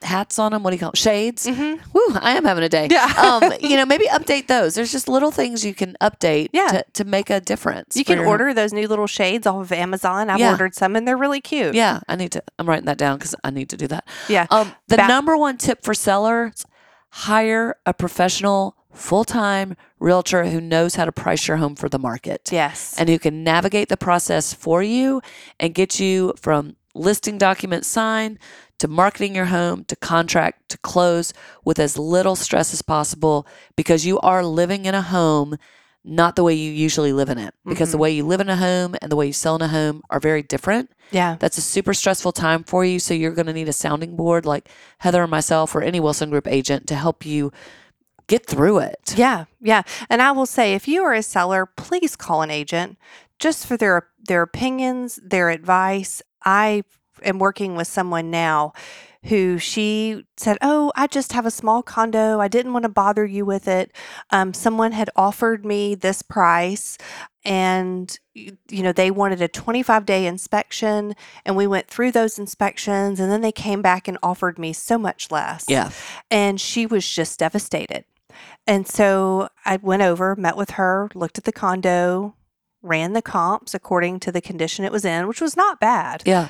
hats 0.02 0.39
on 0.39 0.54
them, 0.54 0.63
what 0.63 0.69
do 0.69 0.76
you 0.78 0.80
call 0.80 0.91
them? 0.91 0.95
Shades. 0.95 1.45
Mm-hmm. 1.45 1.89
Woo, 1.91 2.17
I 2.22 2.38
am 2.38 2.45
having 2.45 2.63
a 2.63 2.69
day. 2.69 2.88
Yeah. 2.89 3.06
um, 3.17 3.52
you 3.60 3.76
know, 3.76 3.86
maybe 3.86 4.06
update 4.06 4.48
those. 4.48 4.74
There's 4.76 4.93
just 4.93 5.10
little 5.10 5.30
things 5.30 5.65
you 5.65 5.74
can 5.74 5.98
update 6.02 6.48
Yeah. 6.54 6.67
to, 6.69 6.86
to 6.93 7.04
make 7.04 7.30
a 7.30 7.41
difference. 7.41 7.98
You 7.98 8.06
can 8.06 8.19
your- 8.19 8.28
order 8.28 8.54
those 8.54 8.72
new 8.72 8.88
little 8.88 9.08
shades 9.08 9.45
off 9.45 9.58
of 9.62 9.72
Amazon. 9.74 10.30
I've 10.30 10.39
Yeah. 10.39 10.52
ordered 10.52 10.74
some 10.74 10.95
and 10.95 11.06
they're 11.06 11.17
really 11.17 11.41
cute. 11.41 11.76
Yeah, 11.76 12.00
I 12.08 12.15
need 12.15 12.32
to. 12.32 12.43
I'm 12.58 12.67
writing 12.69 12.86
that 12.86 12.98
down 12.98 13.17
because 13.17 13.36
I 13.43 13.50
need 13.50 13.69
to 13.72 13.78
do 13.78 13.88
that. 13.88 14.08
Yeah. 14.30 14.48
Um, 14.52 14.72
the 14.88 14.95
number 14.98 15.36
one 15.36 15.58
tip 15.58 15.84
for 15.84 15.93
sellers: 15.93 16.65
hire 17.10 17.76
a 17.86 17.93
professional, 17.93 18.78
full 18.93 19.26
time 19.26 19.76
realtor 20.00 20.45
who 20.45 20.62
knows 20.62 20.95
how 20.95 21.04
to 21.06 21.12
price 21.12 21.48
your 21.48 21.58
home 21.58 21.76
for 21.76 21.89
the 21.89 22.00
market 22.00 22.50
Yes. 22.54 22.95
and 22.98 23.10
who 23.10 23.19
can 23.19 23.43
navigate 23.43 23.89
the 23.89 23.98
process 23.98 24.54
for 24.54 24.82
you 24.82 25.22
and 25.60 25.74
get 25.74 26.00
you 26.00 26.34
from 26.39 26.78
listing 26.95 27.38
document 27.38 27.86
signed 27.86 28.38
to 28.80 28.88
marketing 28.88 29.36
your 29.36 29.45
home 29.45 29.84
to 29.86 29.95
contract 29.95 30.69
to 30.69 30.78
close 30.80 31.34
with 31.65 31.80
as 31.80 31.97
little 31.97 32.36
stress 32.36 32.73
as 32.73 32.82
possible 32.82 33.45
because 33.75 34.06
you 34.06 34.19
are 34.21 34.43
living 34.45 34.86
in 34.86 34.95
a 34.95 35.02
home 35.02 35.58
not 36.06 36.38
the 36.38 36.43
way 36.43 36.54
you 36.54 36.71
usually 36.71 37.12
live 37.12 37.28
in 37.30 37.38
it 37.38 37.54
because 37.65 37.91
the 37.91 37.97
Mhm. 37.97 38.02
way 38.02 38.12
you 38.12 38.25
live 38.25 38.39
in 38.39 38.49
a 38.49 38.56
home 38.56 38.95
and 39.02 39.12
the 39.12 39.17
way 39.17 39.28
you 39.28 39.34
sell 39.34 39.56
in 39.58 39.62
a 39.62 39.67
home 39.67 40.02
are 40.10 40.19
very 40.19 40.41
different 40.41 40.89
yeah. 41.12 41.36
that's 41.39 41.58
a 41.58 41.62
super 41.62 41.93
stressful 41.93 42.32
time 42.32 42.63
for 42.63 42.86
you. 42.86 42.99
So 42.99 43.13
you're 43.13 43.34
going 43.34 43.47
to 43.47 43.54
need 43.54 43.67
a 43.67 43.73
sounding 43.73 44.15
board 44.15 44.45
like 44.45 44.69
Heather 44.99 45.23
or 45.23 45.28
myself 45.28 45.75
or 45.75 45.82
any 45.82 45.99
Wilson 45.99 46.30
Group 46.30 46.47
agent 46.47 46.88
to 46.88 46.95
help 46.95 47.25
you 47.25 47.52
get 48.28 48.45
through 48.45 48.80
it. 48.80 49.13
Yeah. 49.17 49.45
Yeah. 49.60 49.82
And 50.10 50.21
I 50.21 50.32
will 50.32 50.45
say 50.45 50.73
if 50.73 50.88
you 50.88 51.04
are 51.04 51.13
a 51.13 51.21
seller, 51.23 51.65
please 51.65 52.15
call 52.15 52.43
an 52.43 52.49
agent 52.52 52.97
just 53.38 53.65
for 53.67 53.75
their 53.75 54.08
their 54.25 54.41
opinions, 54.41 55.19
their 55.21 55.49
advice. 55.49 56.21
I 56.45 56.84
am 57.23 57.39
working 57.39 57.75
with 57.75 57.88
someone 57.88 58.32
now 58.32 58.73
who 59.25 59.58
she 59.58 60.25
said, 60.38 60.58
Oh, 60.62 60.93
I 60.95 61.06
just 61.08 61.34
have 61.34 61.45
a 61.45 61.52
small 61.52 61.84
condo. 61.84 62.39
I 62.39 62.47
didn't 62.47 62.71
want 62.71 62.84
to 62.84 62.89
bother 62.89 63.25
you 63.25 63.45
with 63.45 63.67
it. 63.67 63.91
Um, 64.30 64.54
someone 64.54 64.93
had 64.93 65.10
offered 65.15 65.65
me 65.65 65.93
this 65.95 66.21
price 66.21 66.97
and 67.45 68.17
you 68.34 68.84
know 68.84 68.91
they 68.93 69.12
wanted 69.12 69.41
a 69.41 69.47
25 69.47 70.06
day 70.06 70.25
inspection 70.25 71.15
and 71.45 71.56
we 71.58 71.67
went 71.67 71.88
through 71.88 72.12
those 72.12 72.38
inspections 72.39 73.19
and 73.19 73.30
then 73.32 73.41
they 73.41 73.52
came 73.52 73.82
back 73.82 74.08
and 74.08 74.17
offered 74.23 74.58
me 74.60 74.71
so 74.73 74.97
much 74.97 75.32
less 75.32 75.65
Yeah. 75.67 75.89
and 76.32 76.60
she 76.62 76.86
was 76.86 77.08
just 77.08 77.39
devastated. 77.39 78.06
And 78.67 78.88
so 78.88 79.49
I 79.65 79.78
went 79.78 80.02
over, 80.02 80.36
met 80.36 80.56
with 80.56 80.71
her, 80.71 81.10
looked 81.15 81.38
at 81.38 81.43
the 81.43 81.52
condo, 81.52 82.36
ran 82.82 83.13
the 83.13 83.22
comps 83.22 83.74
according 83.74 84.20
to 84.22 84.32
the 84.32 84.42
condition 84.42 84.86
it 84.86 84.92
was 84.92 85.06
in, 85.06 85.28
which 85.28 85.42
was 85.42 85.58
not 85.58 85.80
bad. 85.80 86.24
Yeah. 86.26 86.50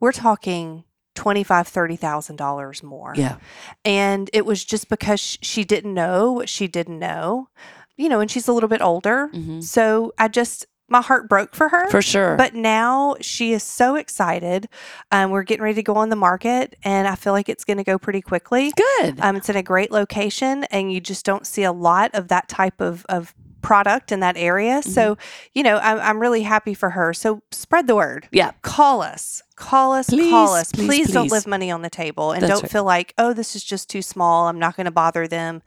We're 0.00 0.12
talking 0.12 0.84
twenty-five, 1.14 1.68
thirty 1.68 1.96
thousand 1.96 2.36
dollars 2.36 2.82
more. 2.82 3.14
Yeah. 3.16 3.36
And 3.84 4.28
it 4.32 4.44
was 4.44 4.64
just 4.64 4.88
because 4.88 5.38
she 5.40 5.64
didn't 5.64 5.94
know 5.94 6.32
what 6.32 6.48
she 6.48 6.66
didn't 6.66 6.98
know, 6.98 7.48
you 7.96 8.08
know, 8.08 8.20
and 8.20 8.30
she's 8.30 8.48
a 8.48 8.52
little 8.52 8.68
bit 8.68 8.82
older. 8.82 9.28
hmm 9.28 9.60
So 9.60 10.12
I 10.18 10.28
just 10.28 10.66
my 10.86 11.00
heart 11.00 11.30
broke 11.30 11.54
for 11.54 11.70
her. 11.70 11.88
For 11.88 12.02
sure. 12.02 12.36
But 12.36 12.54
now 12.54 13.16
she 13.20 13.52
is 13.52 13.62
so 13.62 13.94
excited. 13.96 14.68
Um, 15.10 15.30
we're 15.30 15.42
getting 15.42 15.62
ready 15.62 15.76
to 15.76 15.82
go 15.82 15.94
on 15.94 16.10
the 16.10 16.16
market, 16.16 16.76
and 16.84 17.08
I 17.08 17.14
feel 17.14 17.32
like 17.32 17.48
it's 17.48 17.64
going 17.64 17.78
to 17.78 17.84
go 17.84 17.98
pretty 17.98 18.20
quickly. 18.20 18.70
good. 18.76 19.18
Um, 19.20 19.34
it's 19.34 19.48
in 19.48 19.56
a 19.56 19.62
great 19.62 19.90
location, 19.90 20.64
and 20.64 20.92
you 20.92 21.00
just 21.00 21.24
don't 21.24 21.46
see 21.46 21.62
a 21.62 21.72
lot 21.72 22.10
of 22.12 22.28
that 22.28 22.48
type 22.50 22.82
of, 22.82 23.06
of 23.08 23.34
product 23.64 24.12
in 24.12 24.20
that 24.20 24.36
area. 24.36 24.80
Mm-hmm. 24.80 24.90
So, 24.90 25.16
you 25.54 25.62
know, 25.62 25.78
I'm, 25.78 25.98
I'm 25.98 26.20
really 26.20 26.42
happy 26.42 26.74
for 26.74 26.90
her. 26.90 27.12
So, 27.12 27.42
spread 27.50 27.86
the 27.86 27.96
word. 27.96 28.28
yeah. 28.30 28.52
Call 28.62 29.02
us. 29.02 29.42
Call 29.56 29.92
us. 29.92 30.08
Please, 30.10 30.30
call 30.30 30.54
us. 30.54 30.70
please, 30.72 30.86
Please, 30.86 31.12
don't 31.12 31.30
leave 31.30 31.46
money 31.46 31.70
on 31.70 31.82
the 31.82 31.90
table 31.90 32.32
and 32.32 32.42
That's 32.42 32.52
don't 32.52 32.62
right. 32.62 32.70
feel 32.70 32.84
like, 32.84 33.14
oh, 33.18 33.32
this 33.32 33.56
is 33.56 33.64
just 33.64 33.88
too 33.90 34.02
small. 34.02 34.46
I'm 34.48 34.58
not 34.58 34.76
going 34.76 34.84
to 34.86 34.90
bother 34.92 35.26
them. 35.26 35.62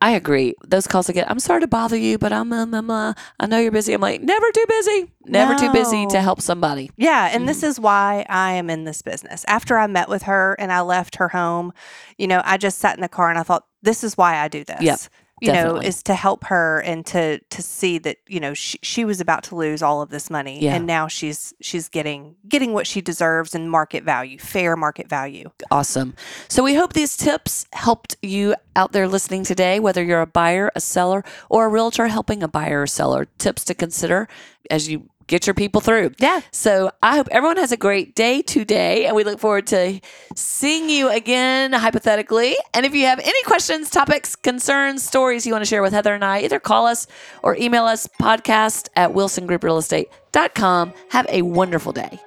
I 0.00 0.12
agree. 0.12 0.54
Those 0.66 0.88
calls 0.88 1.08
I 1.08 1.12
get, 1.12 1.30
I'm 1.30 1.38
sorry 1.38 1.60
to 1.60 1.68
bother 1.68 1.96
you, 1.96 2.18
but 2.18 2.32
I'm, 2.32 2.52
um, 2.52 2.74
um, 2.74 2.90
uh, 2.90 3.12
I 3.38 3.46
know 3.46 3.58
you're 3.60 3.70
busy. 3.70 3.92
I'm 3.92 4.00
like, 4.00 4.20
never 4.20 4.50
too 4.52 4.64
busy. 4.68 5.12
Never 5.26 5.54
too 5.54 5.72
busy 5.72 6.06
to 6.06 6.20
help 6.20 6.40
somebody. 6.40 6.90
Yeah, 6.96 7.26
and 7.26 7.42
Mm-hmm. 7.42 7.46
this 7.46 7.62
is 7.62 7.78
why 7.78 8.26
I 8.28 8.52
am 8.54 8.68
in 8.68 8.82
this 8.82 9.00
business. 9.02 9.44
After 9.46 9.78
I 9.78 9.86
met 9.86 10.08
with 10.08 10.22
her 10.24 10.56
and 10.58 10.72
I 10.72 10.80
left 10.80 11.16
her 11.16 11.28
home, 11.28 11.72
you 12.18 12.26
know, 12.26 12.42
I 12.44 12.56
just 12.56 12.80
sat 12.80 12.96
in 12.96 13.00
the 13.00 13.08
car 13.08 13.30
and 13.30 13.38
I 13.38 13.44
thought, 13.44 13.64
this 13.82 14.02
is 14.02 14.16
why 14.16 14.38
I 14.38 14.48
do 14.48 14.64
this. 14.64 14.80
Yep, 14.80 14.98
you 15.46 15.52
know, 15.52 15.76
is 15.76 16.02
to 16.04 16.14
help 16.14 16.44
her 16.44 16.80
and 16.80 17.04
to 17.06 17.38
to 17.38 17.62
see 17.62 17.98
that 17.98 18.18
you 18.28 18.40
know 18.40 18.54
she, 18.54 18.78
she 18.82 19.04
was 19.04 19.20
about 19.20 19.42
to 19.44 19.56
lose 19.56 19.82
all 19.82 20.02
of 20.02 20.10
this 20.10 20.30
money, 20.30 20.60
Yeah. 20.60 20.74
and 20.76 20.86
now 20.86 21.08
she's 21.08 21.52
she's 21.60 21.88
getting 21.88 22.36
getting 22.48 22.72
what 22.72 22.86
she 22.86 23.00
deserves 23.00 23.54
in 23.54 23.68
market 23.68 24.04
value, 24.04 24.38
fair 24.38 24.76
market 24.76 25.08
value. 25.08 25.50
Awesome. 25.70 26.14
So 26.48 26.62
we 26.62 26.74
hope 26.74 26.92
these 26.92 27.16
tips 27.16 27.66
helped 27.72 28.16
you 28.22 28.54
out 28.76 28.92
there 28.92 29.08
listening 29.08 29.44
today, 29.44 29.80
whether 29.80 30.02
you're 30.02 30.20
a 30.22 30.26
buyer, 30.26 30.70
a 30.74 30.80
seller, 30.80 31.24
or 31.48 31.66
a 31.66 31.68
realtor 31.68 32.08
helping 32.08 32.42
a 32.42 32.48
buyer 32.48 32.82
or 32.82 32.86
seller. 32.86 33.26
Tips 33.38 33.64
to 33.64 33.74
consider 33.74 34.28
as 34.70 34.88
you 34.88 35.08
get 35.26 35.46
your 35.46 35.54
people 35.54 35.80
through. 35.80 36.12
Yeah. 36.18 36.40
So 36.50 36.90
I 37.02 37.16
hope 37.16 37.28
everyone 37.30 37.56
has 37.56 37.72
a 37.72 37.76
great 37.76 38.14
day 38.14 38.42
today, 38.42 39.06
and 39.06 39.16
we 39.16 39.24
look 39.24 39.38
forward 39.38 39.66
to 39.68 40.00
seeing 40.34 40.88
you 40.88 41.08
again, 41.08 41.72
hypothetically. 41.72 42.56
And 42.74 42.86
if 42.86 42.94
you 42.94 43.06
have 43.06 43.18
any 43.18 43.42
questions, 43.44 43.90
topics, 43.90 44.36
concerns, 44.36 45.02
stories 45.02 45.46
you 45.46 45.52
want 45.52 45.64
to 45.64 45.68
share 45.68 45.82
with 45.82 45.92
Heather 45.92 46.14
and 46.14 46.24
I, 46.24 46.40
either 46.40 46.60
call 46.60 46.86
us 46.86 47.06
or 47.42 47.56
email 47.56 47.84
us 47.84 48.08
podcast 48.20 48.88
at 48.96 49.10
wilsongrouprealestate.com. 49.12 50.92
Have 51.10 51.26
a 51.28 51.42
wonderful 51.42 51.92
day. 51.92 52.20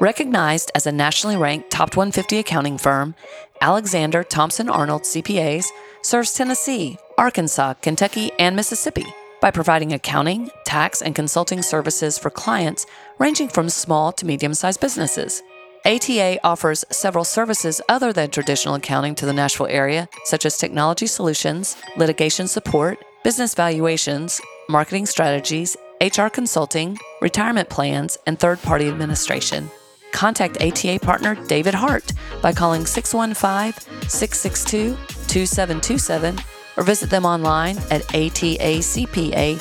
Recognized 0.00 0.72
as 0.74 0.86
a 0.86 0.92
nationally 0.92 1.36
ranked 1.36 1.70
top 1.70 1.94
150 1.94 2.38
accounting 2.38 2.78
firm, 2.78 3.14
Alexander 3.60 4.24
Thompson 4.24 4.70
Arnold 4.70 5.02
CPAs 5.02 5.66
serves 6.02 6.32
Tennessee, 6.32 6.96
Arkansas, 7.20 7.74
Kentucky, 7.82 8.32
and 8.38 8.56
Mississippi 8.56 9.04
by 9.42 9.50
providing 9.50 9.92
accounting, 9.92 10.50
tax, 10.64 11.02
and 11.02 11.14
consulting 11.14 11.60
services 11.60 12.18
for 12.18 12.30
clients 12.30 12.86
ranging 13.18 13.48
from 13.48 13.68
small 13.68 14.10
to 14.12 14.24
medium 14.24 14.54
sized 14.54 14.80
businesses. 14.80 15.42
ATA 15.84 16.40
offers 16.42 16.82
several 16.90 17.24
services 17.24 17.82
other 17.90 18.10
than 18.14 18.30
traditional 18.30 18.74
accounting 18.74 19.14
to 19.14 19.26
the 19.26 19.34
Nashville 19.34 19.66
area, 19.66 20.08
such 20.24 20.46
as 20.46 20.56
technology 20.56 21.06
solutions, 21.06 21.76
litigation 21.98 22.48
support, 22.48 22.98
business 23.22 23.54
valuations, 23.54 24.40
marketing 24.70 25.04
strategies, 25.04 25.76
HR 26.00 26.28
consulting, 26.28 26.98
retirement 27.20 27.68
plans, 27.68 28.16
and 28.26 28.38
third 28.38 28.62
party 28.62 28.88
administration. 28.88 29.70
contact 30.12 30.60
ATA 30.60 30.98
partner 31.00 31.34
David 31.46 31.74
Hart 31.74 32.12
by 32.42 32.52
calling 32.52 32.86
615 32.86 34.08
662 34.08 34.96
2727 35.28 36.38
or 36.76 36.82
visit 36.82 37.10
them 37.10 37.24
online 37.24 37.78
at 37.90 38.02
atacpa.net. 38.08 39.60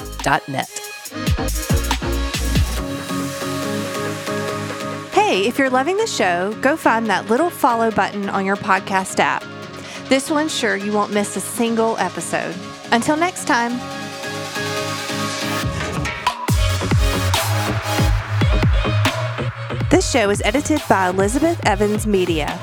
Hey, 5.13 5.45
if 5.47 5.59
you're 5.59 5.69
loving 5.69 5.97
the 5.97 6.07
show, 6.07 6.53
go 6.61 6.75
find 6.75 7.05
that 7.07 7.29
little 7.29 7.49
follow 7.49 7.91
button 7.91 8.29
on 8.29 8.45
your 8.45 8.55
podcast 8.55 9.19
app. 9.19 9.43
This 10.09 10.29
will 10.29 10.39
ensure 10.39 10.75
you 10.75 10.91
won't 10.91 11.13
miss 11.13 11.35
a 11.35 11.39
single 11.39 11.95
episode. 11.99 12.55
Until 12.91 13.15
next 13.15 13.45
time. 13.45 13.73
This 19.91 20.09
show 20.09 20.29
is 20.29 20.41
edited 20.43 20.81
by 20.87 21.09
Elizabeth 21.09 21.59
Evans 21.65 22.07
Media. 22.07 22.59